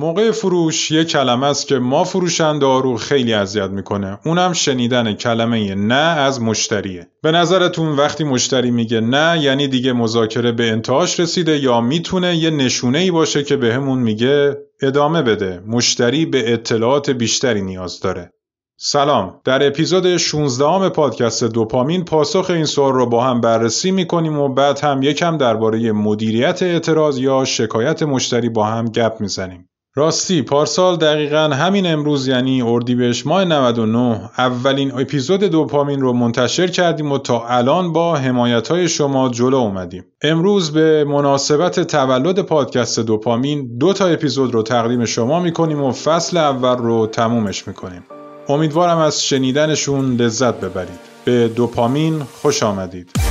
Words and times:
موقع 0.00 0.30
فروش 0.30 0.90
یه 0.90 1.04
کلمه 1.04 1.46
است 1.46 1.66
که 1.66 1.78
ما 1.78 2.04
فروشنده 2.04 2.66
رو 2.66 2.96
خیلی 2.96 3.34
اذیت 3.34 3.70
می‌کنه. 3.70 4.18
اونم 4.24 4.52
شنیدن 4.52 5.12
کلمه 5.12 5.74
نه 5.74 5.94
از 5.94 6.42
مشتریه. 6.42 7.08
به 7.22 7.30
نظرتون 7.30 7.96
وقتی 7.96 8.24
مشتری 8.24 8.70
میگه 8.70 9.00
نه 9.00 9.40
یعنی 9.42 9.68
دیگه 9.68 9.92
مذاکره 9.92 10.52
به 10.52 10.70
انتهاش 10.70 11.20
رسیده 11.20 11.58
یا 11.58 11.80
می‌تونه 11.80 12.36
یه 12.36 12.50
نشونه 12.50 12.98
ای 12.98 13.10
باشه 13.10 13.42
که 13.42 13.56
بهمون 13.56 13.98
میگه 13.98 14.56
ادامه 14.82 15.22
بده. 15.22 15.62
مشتری 15.66 16.26
به 16.26 16.52
اطلاعات 16.52 17.10
بیشتری 17.10 17.62
نیاز 17.62 18.00
داره. 18.00 18.32
سلام 18.76 19.40
در 19.44 19.66
اپیزود 19.66 20.16
16 20.16 20.88
پادکست 20.88 21.44
دوپامین 21.44 22.04
پاسخ 22.04 22.50
این 22.50 22.64
سوال 22.64 22.92
رو 22.92 23.06
با 23.06 23.24
هم 23.24 23.40
بررسی 23.40 23.90
می‌کنیم 23.90 24.38
و 24.38 24.48
بعد 24.48 24.80
هم 24.80 25.02
یکم 25.02 25.36
درباره 25.36 25.92
مدیریت 25.92 26.62
اعتراض 26.62 27.18
یا 27.18 27.44
شکایت 27.44 28.02
مشتری 28.02 28.48
با 28.48 28.64
هم 28.64 28.84
گپ 28.84 29.16
می‌زنیم 29.20 29.69
راستی 29.94 30.42
پارسال 30.42 30.96
دقیقا 30.96 31.38
همین 31.38 31.86
امروز 31.86 32.28
یعنی 32.28 32.62
اردیبهشت 32.62 33.26
ماه 33.26 33.44
99 33.44 34.30
اولین 34.38 34.92
اپیزود 34.92 35.44
دوپامین 35.44 36.00
رو 36.00 36.12
منتشر 36.12 36.66
کردیم 36.66 37.12
و 37.12 37.18
تا 37.18 37.46
الان 37.48 37.92
با 37.92 38.16
حمایت 38.16 38.68
های 38.68 38.88
شما 38.88 39.28
جلو 39.28 39.56
اومدیم. 39.56 40.04
امروز 40.22 40.72
به 40.72 41.04
مناسبت 41.04 41.80
تولد 41.80 42.40
پادکست 42.40 43.00
دوپامین 43.00 43.78
دو 43.78 43.92
تا 43.92 44.06
اپیزود 44.06 44.54
رو 44.54 44.62
تقدیم 44.62 45.04
شما 45.04 45.40
می‌کنیم 45.40 45.82
و 45.82 45.92
فصل 45.92 46.36
اول 46.36 46.76
رو 46.76 47.06
تمومش 47.06 47.68
می‌کنیم. 47.68 48.04
امیدوارم 48.48 48.98
از 48.98 49.24
شنیدنشون 49.24 50.16
لذت 50.16 50.60
ببرید. 50.60 51.00
به 51.24 51.48
دوپامین 51.48 52.22
خوش 52.42 52.62
آمدید. 52.62 53.29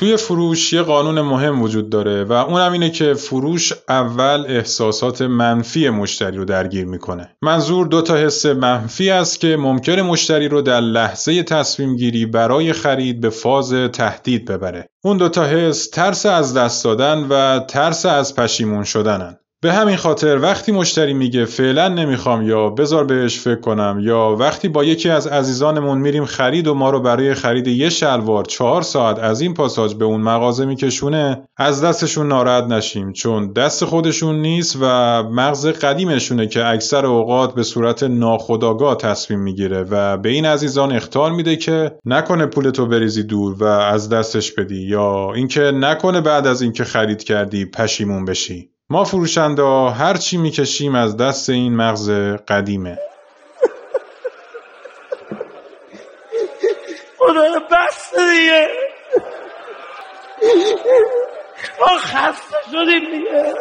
توی 0.00 0.16
فروش 0.16 0.72
یه 0.72 0.82
قانون 0.82 1.20
مهم 1.20 1.62
وجود 1.62 1.90
داره 1.90 2.24
و 2.24 2.32
اونم 2.32 2.72
اینه 2.72 2.90
که 2.90 3.14
فروش 3.14 3.72
اول 3.88 4.44
احساسات 4.48 5.22
منفی 5.22 5.90
مشتری 5.90 6.36
رو 6.36 6.44
درگیر 6.44 6.86
می‌کنه. 6.86 7.36
منظور 7.42 7.86
دو 7.86 8.02
تا 8.02 8.16
حس 8.16 8.46
منفی 8.46 9.10
است 9.10 9.40
که 9.40 9.56
ممکن 9.56 10.00
مشتری 10.00 10.48
رو 10.48 10.62
در 10.62 10.80
لحظه 10.80 11.42
تصمیم 11.42 11.96
گیری 11.96 12.26
برای 12.26 12.72
خرید 12.72 13.20
به 13.20 13.30
فاز 13.30 13.72
تهدید 13.72 14.44
ببره. 14.44 14.86
اون 15.04 15.16
دو 15.16 15.28
تا 15.28 15.44
حس 15.44 15.90
ترس 15.90 16.26
از 16.26 16.54
دست 16.54 16.84
دادن 16.84 17.26
و 17.30 17.60
ترس 17.68 18.06
از 18.06 18.36
پشیمون 18.36 18.84
شدنن. 18.84 19.39
به 19.62 19.72
همین 19.72 19.96
خاطر 19.96 20.38
وقتی 20.38 20.72
مشتری 20.72 21.14
میگه 21.14 21.44
فعلا 21.44 21.88
نمی‌خوام 21.88 22.48
یا 22.48 22.70
بذار 22.70 23.04
بهش 23.04 23.38
فکر 23.38 23.60
کنم 23.60 23.98
یا 24.02 24.36
وقتی 24.38 24.68
با 24.68 24.84
یکی 24.84 25.10
از 25.10 25.26
عزیزانمون 25.26 25.98
میریم 25.98 26.24
خرید 26.24 26.66
و 26.66 26.74
ما 26.74 26.90
رو 26.90 27.00
برای 27.00 27.34
خرید 27.34 27.66
یه 27.66 27.88
شلوار 27.88 28.44
چهار 28.44 28.82
ساعت 28.82 29.18
از 29.18 29.40
این 29.40 29.54
پاساج 29.54 29.94
به 29.94 30.04
اون 30.04 30.20
مغازه 30.20 30.64
میکشونه 30.64 31.42
از 31.56 31.84
دستشون 31.84 32.28
ناراحت 32.28 32.64
نشیم 32.64 33.12
چون 33.12 33.52
دست 33.52 33.84
خودشون 33.84 34.42
نیست 34.42 34.76
و 34.80 34.86
مغز 35.22 35.66
قدیمشونه 35.66 36.46
که 36.46 36.66
اکثر 36.66 37.06
اوقات 37.06 37.54
به 37.54 37.62
صورت 37.62 38.02
ناخودآگاه 38.02 38.96
تصمیم 38.96 39.40
می‌گیره 39.40 39.82
و 39.90 40.16
به 40.16 40.28
این 40.28 40.46
عزیزان 40.46 40.92
اختار 40.92 41.32
میده 41.32 41.56
که 41.56 41.92
نکنه 42.04 42.46
پولتو 42.46 42.86
بریزی 42.86 43.22
دور 43.22 43.62
و 43.62 43.64
از 43.64 44.08
دستش 44.08 44.52
بدی 44.52 44.82
یا 44.82 45.32
اینکه 45.34 45.60
نکنه 45.60 46.20
بعد 46.20 46.46
از 46.46 46.62
اینکه 46.62 46.84
خرید 46.84 47.24
کردی 47.24 47.64
پشیمون 47.64 48.24
بشی. 48.24 48.70
ما 48.92 49.04
فروشنده 49.04 49.62
هر 49.90 50.16
چی 50.16 50.36
می‌کشیم 50.36 50.94
از 50.94 51.16
دست 51.16 51.50
این 51.50 51.76
مغز 51.76 52.10
قدیمه. 52.48 52.98
خدا 57.18 57.58
بس 57.70 58.14
دیگه. 58.14 58.68
ما 61.80 61.98
خسته 61.98 62.56
شدیم 62.72 63.10
دیگه. 63.10 63.54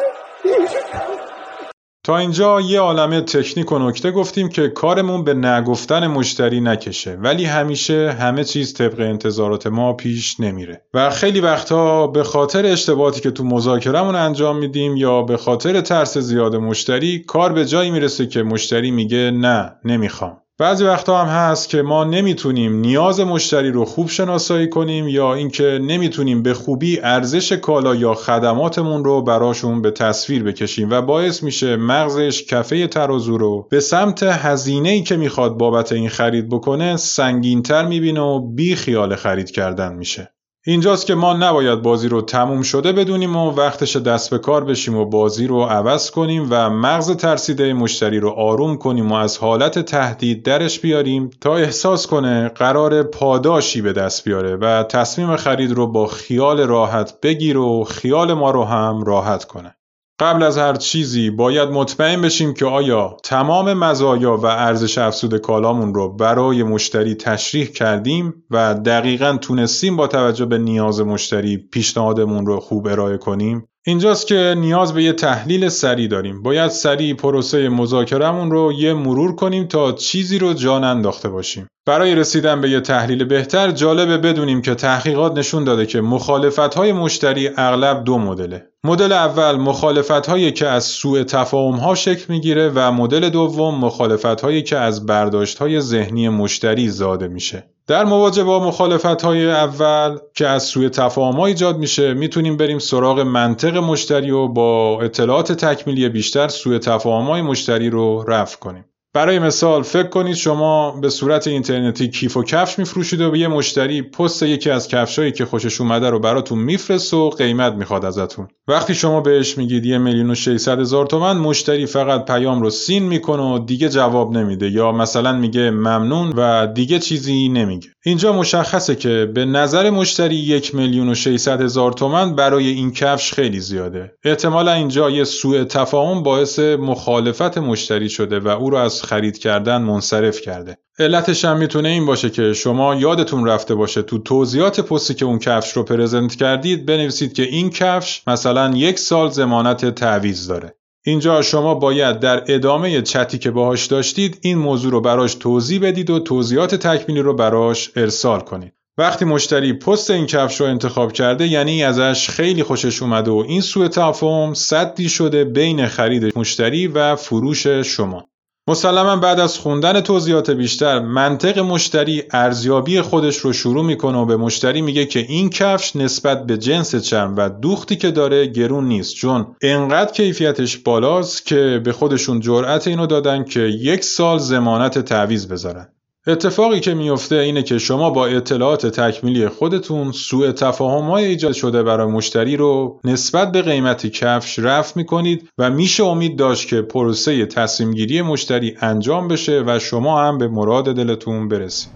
تا 2.09 2.17
اینجا 2.17 2.61
یه 2.61 2.79
عالمه 2.79 3.21
تکنیک 3.21 3.71
و 3.71 3.79
نکته 3.79 4.11
گفتیم 4.11 4.49
که 4.49 4.67
کارمون 4.67 5.23
به 5.23 5.33
نگفتن 5.33 6.07
مشتری 6.07 6.61
نکشه 6.61 7.15
ولی 7.15 7.45
همیشه 7.45 8.11
همه 8.19 8.43
چیز 8.43 8.73
طبق 8.73 8.99
انتظارات 8.99 9.67
ما 9.67 9.93
پیش 9.93 10.39
نمیره. 10.39 10.81
و 10.93 11.09
خیلی 11.09 11.39
وقتها 11.39 12.07
به 12.07 12.23
خاطر 12.23 12.65
اشتباهاتی 12.65 13.21
که 13.21 13.31
تو 13.31 13.43
مذاکرمون 13.43 14.15
انجام 14.15 14.57
میدیم 14.57 14.97
یا 14.97 15.21
به 15.21 15.37
خاطر 15.37 15.81
ترس 15.81 16.17
زیاد 16.17 16.55
مشتری 16.55 17.19
کار 17.19 17.53
به 17.53 17.65
جایی 17.65 17.91
می‌رسه 17.91 18.27
که 18.27 18.43
مشتری 18.43 18.91
میگه 18.91 19.31
نه 19.31 19.75
نمی‌خوام. 19.85 20.37
بعضی 20.59 20.83
وقتا 20.83 21.17
هم 21.17 21.27
هست 21.27 21.69
که 21.69 21.81
ما 21.81 22.03
نمی‌تونیم 22.03 22.79
نیاز 22.79 23.19
مشتری 23.19 23.71
رو 23.71 23.85
خوب 23.85 24.09
شناسایی 24.09 24.69
کنیم 24.69 25.07
یا 25.07 25.33
اینکه 25.33 25.79
نمی‌تونیم 25.81 26.43
به 26.43 26.53
خوبی 26.53 26.99
ارزش 26.99 27.51
کالا 27.51 27.95
یا 27.95 28.13
خدماتمون 28.13 29.03
رو 29.03 29.21
براشون 29.21 29.81
به 29.81 29.91
تصویر 29.91 30.43
بکشیم 30.43 30.89
و 30.89 31.01
باعث 31.01 31.43
میشه 31.43 31.75
مغزش 31.75 32.43
کفه 32.43 32.87
ترازو 32.87 33.37
رو 33.37 33.67
به 33.69 33.79
سمت 33.79 34.23
هزینه 34.23 34.89
ای 34.89 35.03
که 35.03 35.17
می‌خواد 35.17 35.57
بابت 35.57 35.91
این 35.91 36.09
خرید 36.09 36.49
بکنه 36.49 36.97
سنگینتر 36.97 37.85
می‌بینه 37.85 38.21
و 38.21 38.39
بی 38.39 38.75
خیال 38.75 39.15
خرید 39.15 39.51
کردن 39.51 39.93
میشه. 39.93 40.31
اینجاست 40.69 41.05
که 41.05 41.15
ما 41.15 41.33
نباید 41.33 41.81
بازی 41.81 42.07
رو 42.07 42.21
تموم 42.21 42.61
شده 42.61 42.91
بدونیم 42.91 43.35
و 43.35 43.51
وقتش 43.51 43.95
دست 43.95 44.29
به 44.29 44.37
کار 44.37 44.63
بشیم 44.63 44.95
و 44.95 45.05
بازی 45.05 45.47
رو 45.47 45.63
عوض 45.63 46.11
کنیم 46.11 46.47
و 46.49 46.69
مغز 46.69 47.11
ترسیده 47.11 47.73
مشتری 47.73 48.19
رو 48.19 48.29
آروم 48.29 48.77
کنیم 48.77 49.11
و 49.11 49.15
از 49.15 49.37
حالت 49.37 49.79
تهدید 49.79 50.43
درش 50.43 50.79
بیاریم 50.79 51.29
تا 51.41 51.55
احساس 51.55 52.07
کنه 52.07 52.49
قرار 52.49 53.03
پاداشی 53.03 53.81
به 53.81 53.93
دست 53.93 54.23
بیاره 54.23 54.55
و 54.55 54.83
تصمیم 54.83 55.35
خرید 55.35 55.71
رو 55.71 55.87
با 55.87 56.07
خیال 56.07 56.59
راحت 56.59 57.21
بگیر 57.21 57.57
و 57.57 57.83
خیال 57.83 58.33
ما 58.33 58.51
رو 58.51 58.63
هم 58.63 59.03
راحت 59.03 59.45
کنه. 59.45 59.75
قبل 60.19 60.43
از 60.43 60.57
هر 60.57 60.75
چیزی 60.75 61.29
باید 61.29 61.69
مطمئن 61.69 62.21
بشیم 62.21 62.53
که 62.53 62.65
آیا 62.65 63.17
تمام 63.23 63.73
مزایا 63.73 64.37
و 64.37 64.45
ارزش 64.45 64.97
افزود 64.97 65.37
کالامون 65.37 65.93
رو 65.93 66.09
برای 66.09 66.63
مشتری 66.63 67.15
تشریح 67.15 67.65
کردیم 67.65 68.43
و 68.51 68.73
دقیقا 68.73 69.37
تونستیم 69.41 69.95
با 69.95 70.07
توجه 70.07 70.45
به 70.45 70.57
نیاز 70.57 71.01
مشتری 71.01 71.57
پیشنهادمون 71.57 72.45
رو 72.45 72.59
خوب 72.59 72.87
ارائه 72.87 73.17
کنیم؟ 73.17 73.68
اینجاست 73.87 74.27
که 74.27 74.55
نیاز 74.57 74.93
به 74.93 75.03
یه 75.03 75.13
تحلیل 75.13 75.69
سریع 75.69 76.07
داریم 76.07 76.43
باید 76.43 76.71
سریع 76.71 77.15
پروسه 77.15 77.69
مذاکرهمون 77.69 78.51
رو 78.51 78.73
یه 78.73 78.93
مرور 78.93 79.35
کنیم 79.35 79.65
تا 79.65 79.91
چیزی 79.91 80.39
رو 80.39 80.53
جان 80.53 80.83
انداخته 80.83 81.29
باشیم 81.29 81.67
برای 81.85 82.15
رسیدن 82.15 82.61
به 82.61 82.69
یه 82.69 82.79
تحلیل 82.79 83.23
بهتر 83.23 83.71
جالبه 83.71 84.17
بدونیم 84.17 84.61
که 84.61 84.75
تحقیقات 84.75 85.37
نشون 85.37 85.63
داده 85.63 85.85
که 85.85 86.01
مخالفت 86.01 86.59
های 86.59 86.91
مشتری 86.91 87.49
اغلب 87.57 88.03
دو 88.03 88.17
مدله. 88.17 88.65
مدل 88.83 89.11
اول 89.11 89.55
مخالفت 89.55 90.27
هایی 90.27 90.51
که 90.51 90.67
از 90.67 90.83
سوء 90.83 91.23
تفاهم 91.23 91.75
ها 91.75 91.95
شکل 91.95 92.25
می‌گیره 92.29 92.71
و 92.75 92.91
مدل 92.91 93.29
دوم 93.29 93.75
مخالفت 93.75 94.41
هایی 94.41 94.63
که 94.63 94.77
از 94.77 95.05
برداشت 95.05 95.57
های 95.57 95.81
ذهنی 95.81 96.29
مشتری 96.29 96.89
زاده 96.89 97.27
میشه. 97.27 97.69
در 97.89 98.05
مواجه 98.05 98.43
با 98.43 98.67
مخالفت 98.67 99.21
های 99.21 99.51
اول 99.51 100.17
که 100.33 100.47
از 100.47 100.63
سوء 100.63 100.89
تفاهم 100.89 101.39
ایجاد 101.39 101.77
میشه 101.77 102.13
می‌تونیم 102.13 102.57
بریم 102.57 102.79
سراغ 102.79 103.19
منطق 103.19 103.77
مشتری 103.77 104.31
و 104.31 104.47
با 104.47 105.01
اطلاعات 105.01 105.51
تکمیلی 105.51 106.09
بیشتر 106.09 106.47
سوء 106.47 106.77
تفاهم 106.77 107.25
های 107.25 107.41
مشتری 107.41 107.89
رو 107.89 108.23
رفع 108.27 108.57
کنیم. 108.57 108.85
برای 109.13 109.39
مثال 109.39 109.83
فکر 109.83 110.07
کنید 110.07 110.35
شما 110.35 110.91
به 110.91 111.09
صورت 111.09 111.47
اینترنتی 111.47 112.09
کیف 112.09 112.37
و 112.37 112.43
کفش 112.43 112.79
میفروشید 112.79 113.21
و 113.21 113.31
به 113.31 113.39
یه 113.39 113.47
مشتری 113.47 114.01
پست 114.01 114.43
یکی 114.43 114.69
از 114.69 114.87
کفشایی 114.87 115.31
که 115.31 115.45
خوشش 115.45 115.81
اومده 115.81 116.09
رو 116.09 116.19
براتون 116.19 116.59
میفرست 116.59 117.13
و 117.13 117.29
قیمت 117.29 117.73
می‌خواد 117.73 118.05
ازتون. 118.05 118.47
وقتی 118.67 118.95
شما 118.95 119.21
بهش 119.21 119.57
میگید 119.57 119.85
یه 119.85 119.97
میلیون 119.97 120.29
و 120.31 120.35
600 120.35 120.79
هزار 120.79 121.05
تومن 121.05 121.37
مشتری 121.37 121.85
فقط 121.85 122.25
پیام 122.25 122.61
رو 122.61 122.69
سین 122.69 123.03
می‌کنه 123.03 123.43
و 123.43 123.59
دیگه 123.59 123.89
جواب 123.89 124.31
نمیده 124.37 124.69
یا 124.69 124.91
مثلا 124.91 125.33
میگه 125.33 125.71
ممنون 125.71 126.33
و 126.35 126.67
دیگه 126.67 126.99
چیزی 126.99 127.49
نمیگه. 127.49 127.89
اینجا 128.05 128.33
مشخصه 128.33 128.95
که 128.95 129.31
به 129.33 129.45
نظر 129.45 129.89
مشتری 129.89 130.35
یک 130.35 130.75
میلیون 130.75 131.09
و 131.09 131.15
600 131.15 131.61
هزار 131.61 131.91
تومن 131.91 132.35
برای 132.35 132.67
این 132.67 132.91
کفش 132.91 133.33
خیلی 133.33 133.59
زیاده. 133.59 134.11
احتمالا 134.23 134.73
اینجا 134.73 135.09
یه 135.09 135.23
سوء 135.23 135.63
تفاهم 135.63 136.23
باعث 136.23 136.59
مخالفت 136.59 137.57
مشتری 137.57 138.09
شده 138.09 138.39
و 138.39 138.47
او 138.47 138.69
رو 138.69 138.77
از 138.77 139.03
خرید 139.03 139.37
کردن 139.37 139.81
منصرف 139.81 140.41
کرده. 140.41 140.77
علتش 140.99 141.45
هم 141.45 141.57
می‌تونه 141.57 141.89
این 141.89 142.05
باشه 142.05 142.29
که 142.29 142.53
شما 142.53 142.95
یادتون 142.95 143.47
رفته 143.47 143.75
باشه 143.75 144.01
تو 144.01 144.17
توضیحات 144.17 144.79
پستی 144.79 145.13
که 145.13 145.25
اون 145.25 145.39
کفش 145.39 145.71
رو 145.71 145.83
پرزنت 145.83 146.35
کردید 146.35 146.85
بنویسید 146.85 147.33
که 147.33 147.43
این 147.43 147.69
کفش 147.69 148.21
مثلا 148.27 148.71
یک 148.75 148.99
سال 148.99 149.29
زمانت 149.29 149.95
تعویض 149.95 150.47
داره. 150.47 150.78
اینجا 151.09 151.41
شما 151.41 151.75
باید 151.75 152.19
در 152.19 152.43
ادامه 152.47 153.01
چتی 153.01 153.37
که 153.37 153.51
باهاش 153.51 153.85
داشتید 153.85 154.39
این 154.41 154.57
موضوع 154.57 154.91
رو 154.91 155.01
براش 155.01 155.35
توضیح 155.35 155.81
بدید 155.81 156.09
و 156.09 156.19
توضیحات 156.19 156.75
تکمیلی 156.75 157.21
رو 157.21 157.33
براش 157.33 157.91
ارسال 157.95 158.39
کنید. 158.39 158.73
وقتی 158.97 159.25
مشتری 159.25 159.73
پست 159.73 160.11
این 160.11 160.25
کفش 160.25 160.61
رو 160.61 160.67
انتخاب 160.67 161.11
کرده 161.11 161.47
یعنی 161.47 161.83
ازش 161.83 162.29
خیلی 162.29 162.63
خوشش 162.63 163.01
اومده 163.01 163.31
و 163.31 163.45
این 163.47 163.61
سوء 163.61 163.87
تفاهم 163.87 164.53
صدی 164.53 165.09
شده 165.09 165.43
بین 165.43 165.87
خرید 165.87 166.37
مشتری 166.37 166.87
و 166.87 167.15
فروش 167.15 167.67
شما. 167.67 168.25
مسلما 168.69 169.15
بعد 169.15 169.39
از 169.39 169.57
خوندن 169.57 170.01
توضیحات 170.01 170.49
بیشتر 170.49 170.99
منطق 170.99 171.59
مشتری 171.59 172.23
ارزیابی 172.31 173.01
خودش 173.01 173.37
رو 173.37 173.53
شروع 173.53 173.85
می‌کنه 173.85 174.17
و 174.17 174.25
به 174.25 174.37
مشتری 174.37 174.81
میگه 174.81 175.05
که 175.05 175.19
این 175.19 175.49
کفش 175.49 175.95
نسبت 175.95 176.45
به 176.45 176.57
جنس 176.57 176.95
چرم 176.95 177.35
و 177.37 177.49
دوختی 177.49 177.95
که 177.95 178.11
داره 178.11 178.45
گرون 178.45 178.87
نیست 178.87 179.15
چون 179.15 179.55
انقدر 179.61 180.11
کیفیتش 180.11 180.77
بالاست 180.77 181.45
که 181.45 181.81
به 181.83 181.91
خودشون 181.91 182.39
جرأت 182.39 182.87
اینو 182.87 183.05
دادن 183.05 183.43
که 183.43 183.59
یک 183.59 184.03
سال 184.03 184.37
زمانت 184.37 184.99
تعویز 184.99 185.47
بذارن. 185.47 185.87
اتفاقی 186.29 186.79
که 186.79 186.93
میفته 186.93 187.35
اینه 187.35 187.63
که 187.63 187.77
شما 187.77 188.09
با 188.09 188.25
اطلاعات 188.25 188.87
تکمیلی 188.87 189.47
خودتون 189.47 190.11
سوء 190.11 190.51
تفاهم 190.51 191.09
های 191.09 191.25
ایجاد 191.25 191.53
شده 191.53 191.83
برای 191.83 192.07
مشتری 192.07 192.57
رو 192.57 192.99
نسبت 193.03 193.51
به 193.51 193.61
قیمت 193.61 194.07
کفش 194.07 194.59
رفع 194.59 194.93
می‌کنید 194.95 195.49
و 195.57 195.69
میشه 195.69 196.03
امید 196.03 196.37
داشت 196.37 196.67
که 196.67 196.81
پروسه 196.81 197.45
تصمیم 197.45 197.91
گیری 197.91 198.21
مشتری 198.21 198.75
انجام 198.81 199.27
بشه 199.27 199.63
و 199.67 199.79
شما 199.79 200.21
هم 200.21 200.37
به 200.37 200.47
مراد 200.47 200.95
دلتون 200.95 201.47
برسید. 201.47 201.89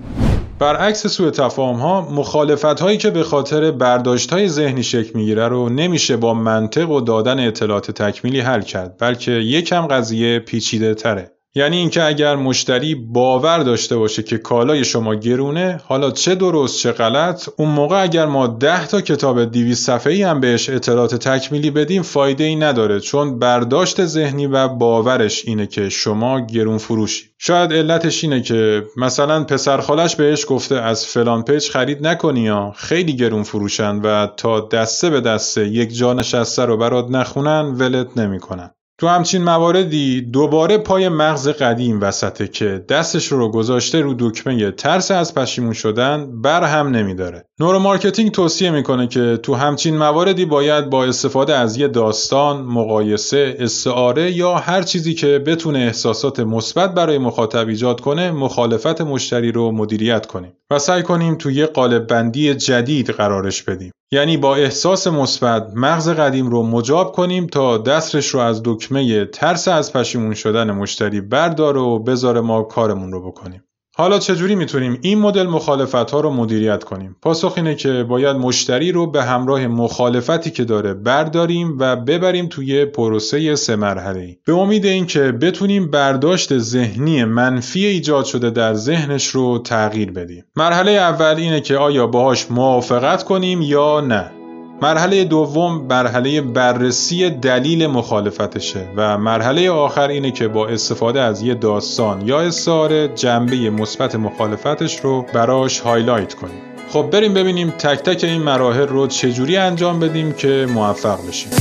برعکس 0.60 1.08
سوء 1.08 1.30
تفاهم 1.30 1.76
ها 1.76 2.02
مخالفت 2.02 2.82
هایی 2.82 2.98
که 2.98 3.10
به 3.10 3.24
خاطر 3.24 3.72
برداشت 3.72 4.34
های 4.34 4.48
ذهنی 4.48 4.84
شکل 4.84 5.12
می‌گیره 5.16 5.48
رو 5.48 5.70
نمیشه 5.70 6.18
با 6.18 6.34
منطق 6.34 6.90
و 6.90 7.02
دادن 7.02 7.48
اطلاعات 7.48 7.92
تکمیلی 7.92 8.40
حل 8.40 8.62
کرد 8.62 8.98
بلکه 9.00 9.32
یکم 9.32 9.88
قضیه 9.88 10.40
پیچیده 10.40 10.94
تره 10.94 11.32
یعنی 11.56 11.78
اینکه 11.78 12.04
اگر 12.04 12.36
مشتری 12.36 12.96
باور 12.96 13.60
داشته 13.60 13.98
باشه 13.98 14.24
که 14.24 14.38
کالای 14.38 14.84
شما 14.84 15.16
گرونه 15.16 15.82
حالا 15.86 16.12
چه 16.12 16.36
درست 16.36 16.80
چه 16.80 16.92
غلط 16.92 17.50
اون 17.58 17.70
موقع 17.70 18.02
اگر 18.04 18.26
ما 18.26 18.48
10 18.48 18.88
تا 18.88 19.02
کتاب 19.02 19.44
200 19.44 19.86
صفحه‌ای 19.86 20.24
هم 20.24 20.40
بهش 20.40 20.70
اطلاعات 20.70 21.16
تکمیلی 21.16 21.72
بدیم 21.72 22.02
فایده 22.02 22.44
ای 22.44 22.56
نداره 22.56 23.00
چون 23.00 23.40
برداشت 23.40 24.06
ذهنی 24.06 24.48
و 24.48 24.68
باورش 24.68 25.46
اینه 25.46 25.68
که 25.68 25.90
شما 25.90 26.40
گرون 26.40 26.78
فروشی. 26.78 27.26
شاید 27.38 27.74
علتش 27.74 28.24
اینه 28.24 28.42
که 28.42 28.84
مثلا 28.98 29.44
پسر 29.44 29.78
خالش 29.78 30.16
بهش 30.16 30.46
گفته 30.50 30.76
از 30.76 31.06
فلان 31.06 31.44
page 31.44 31.70
خرید 31.70 32.08
نکنی 32.08 32.42
یا 32.42 32.74
خیلی 32.76 33.16
گرون 33.16 33.44
فروشن 33.44 33.96
و 33.96 34.28
تا 34.28 34.60
دسته 34.60 35.10
به 35.10 35.22
دسته 35.22 35.68
یک 35.68 35.98
جا 35.98 36.14
نشسته 36.14 36.66
رو 36.66 36.78
برات 36.78 37.10
نخونن 37.10 37.76
ولت 37.80 38.18
نمی‌کنن. 38.18 38.72
تو 39.00 39.08
همچین 39.08 39.44
مواردی 39.44 40.22
دوباره 40.22 40.78
پای 40.78 41.10
مغز 41.10 41.48
قدیم 41.48 42.02
وسطه 42.02 42.48
که 42.48 42.86
دستش 42.90 43.28
رو 43.28 43.52
گذاشته 43.52 44.02
رو 44.02 44.14
دکمه 44.20 44.72
ترس 44.72 45.12
از 45.12 45.34
پشیمون 45.34 45.74
شدن 45.74 46.42
بر 46.42 46.64
هم 46.64 46.88
نمیداره. 46.88 47.46
neuromarketing 47.60 48.32
توصیه 48.32 48.72
می‌کنه 48.72 49.08
که 49.08 49.40
تو 49.44 49.56
همچین 49.56 49.98
مواردی 49.98 50.46
باید 50.46 50.90
با 50.90 51.06
استفاده 51.06 51.56
از 51.56 51.78
یه 51.78 51.88
داستان، 51.88 52.62
مقایسه، 52.62 53.56
استعاره 53.60 54.32
یا 54.32 54.56
هر 54.56 54.82
چیزی 54.82 55.14
که 55.14 55.40
بتونه 55.40 55.80
احساسات 55.80 56.40
مثبت 56.40 56.94
برای 56.94 57.18
مخاطب 57.18 57.68
ایجاد 57.68 58.02
کنه 58.02 58.32
مخالفت 58.32 59.02
مشتری 59.02 59.52
رو 59.52 59.72
مدیریت 59.72 60.26
کنیم 60.26 60.54
و 60.72 60.80
سعی 60.80 61.04
کنیم 61.04 61.36
تو 61.36 61.52
یه 61.52 61.66
قالب 61.66 62.08
بندی 62.08 62.56
جدید 62.56 63.10
قرارش 63.10 63.64
بدیم. 63.64 63.92
یعنی 64.14 64.38
با 64.38 64.56
احساس 64.56 65.08
مثبت 65.08 65.72
مغز 65.76 66.10
قدیم 66.10 66.50
رو 66.50 66.64
مجاب 66.64 67.12
کنیم 67.12 67.48
تا 67.48 67.78
دستش 67.78 68.28
رو 68.28 68.40
از 68.40 68.62
دکمه 68.66 69.26
ترس 69.26 69.68
از 69.68 69.94
پشیمون 69.94 70.34
شدن 70.34 70.72
مشتری 70.72 71.22
برداره 71.22 71.80
و 71.80 72.00
بذاره 72.00 72.42
ما 72.42 72.64
کارمون 72.64 73.12
رو 73.12 73.32
بکنیم. 73.32 73.64
حالا 73.96 74.20
چجوری 74.20 74.56
می‌تونیم 74.56 75.00
این 75.02 75.20
مدل 75.20 75.48
مخالفت 75.48 76.12
ها 76.12 76.20
رو 76.20 76.30
مدیریت 76.30 76.84
کنیم؟ 76.84 77.16
پاسخ 77.22 77.54
اینه 77.56 77.76
که 77.76 78.04
باید 78.04 78.36
مشتری 78.36 78.92
رو 78.92 79.12
به 79.12 79.24
همراه 79.24 79.68
مخالفتی 79.68 80.52
که 80.52 80.64
داره 80.64 80.94
برداریم 80.94 81.76
و 81.80 81.96
ببریم 81.96 82.48
توی 82.48 82.86
پروسه 82.86 83.56
سه 83.56 83.76
مرحله 83.76 84.20
ای. 84.20 84.38
به 84.46 84.54
امید 84.54 84.86
اینکه 84.86 85.20
بتونیم 85.20 85.92
برداشت 85.92 86.58
ذهنی 86.58 87.24
منفی 87.24 87.86
ایجاد 87.86 88.26
شده 88.26 88.50
در 88.50 88.74
ذهنش 88.74 89.28
رو 89.28 89.60
تغییر 89.60 90.12
بدیم. 90.12 90.46
مرحله 90.56 90.92
اول 90.92 91.36
اینه 91.38 91.62
که 91.62 91.78
آیا 91.78 92.08
باهاش 92.08 92.52
موافقت 92.52 93.24
کنیم 93.24 93.62
یا 93.62 94.02
نه. 94.02 94.43
مرحله 94.82 95.24
دوم 95.24 95.86
مرحله 95.90 96.42
بررسی 96.42 97.30
دلیل 97.30 97.88
مخالفتشه 97.88 98.88
و 98.96 99.18
مرحله 99.18 99.72
آخر 99.72 100.08
اینه 100.08 100.32
که 100.32 100.48
با 100.48 100.68
استفاده 100.68 101.22
از 101.22 101.42
یه 101.42 101.54
داستان 101.54 102.28
یا 102.28 102.42
استعاره 102.42 103.08
جنبه 103.08 103.70
مثبت 103.70 104.16
مخالفتش 104.16 105.00
رو 105.00 105.26
براش 105.34 105.80
هایلایت 105.80 106.34
کنیم. 106.34 106.62
خب 106.90 107.10
بریم 107.10 107.34
ببینیم 107.34 107.70
تک 107.70 108.00
تک 108.00 108.24
این 108.24 108.42
مراحل 108.42 108.88
رو 108.88 109.08
چجوری 109.08 109.58
انجام 109.58 110.00
بدیم 110.00 110.34
که 110.34 110.68
موفق 110.74 111.28
بشیم. 111.28 111.52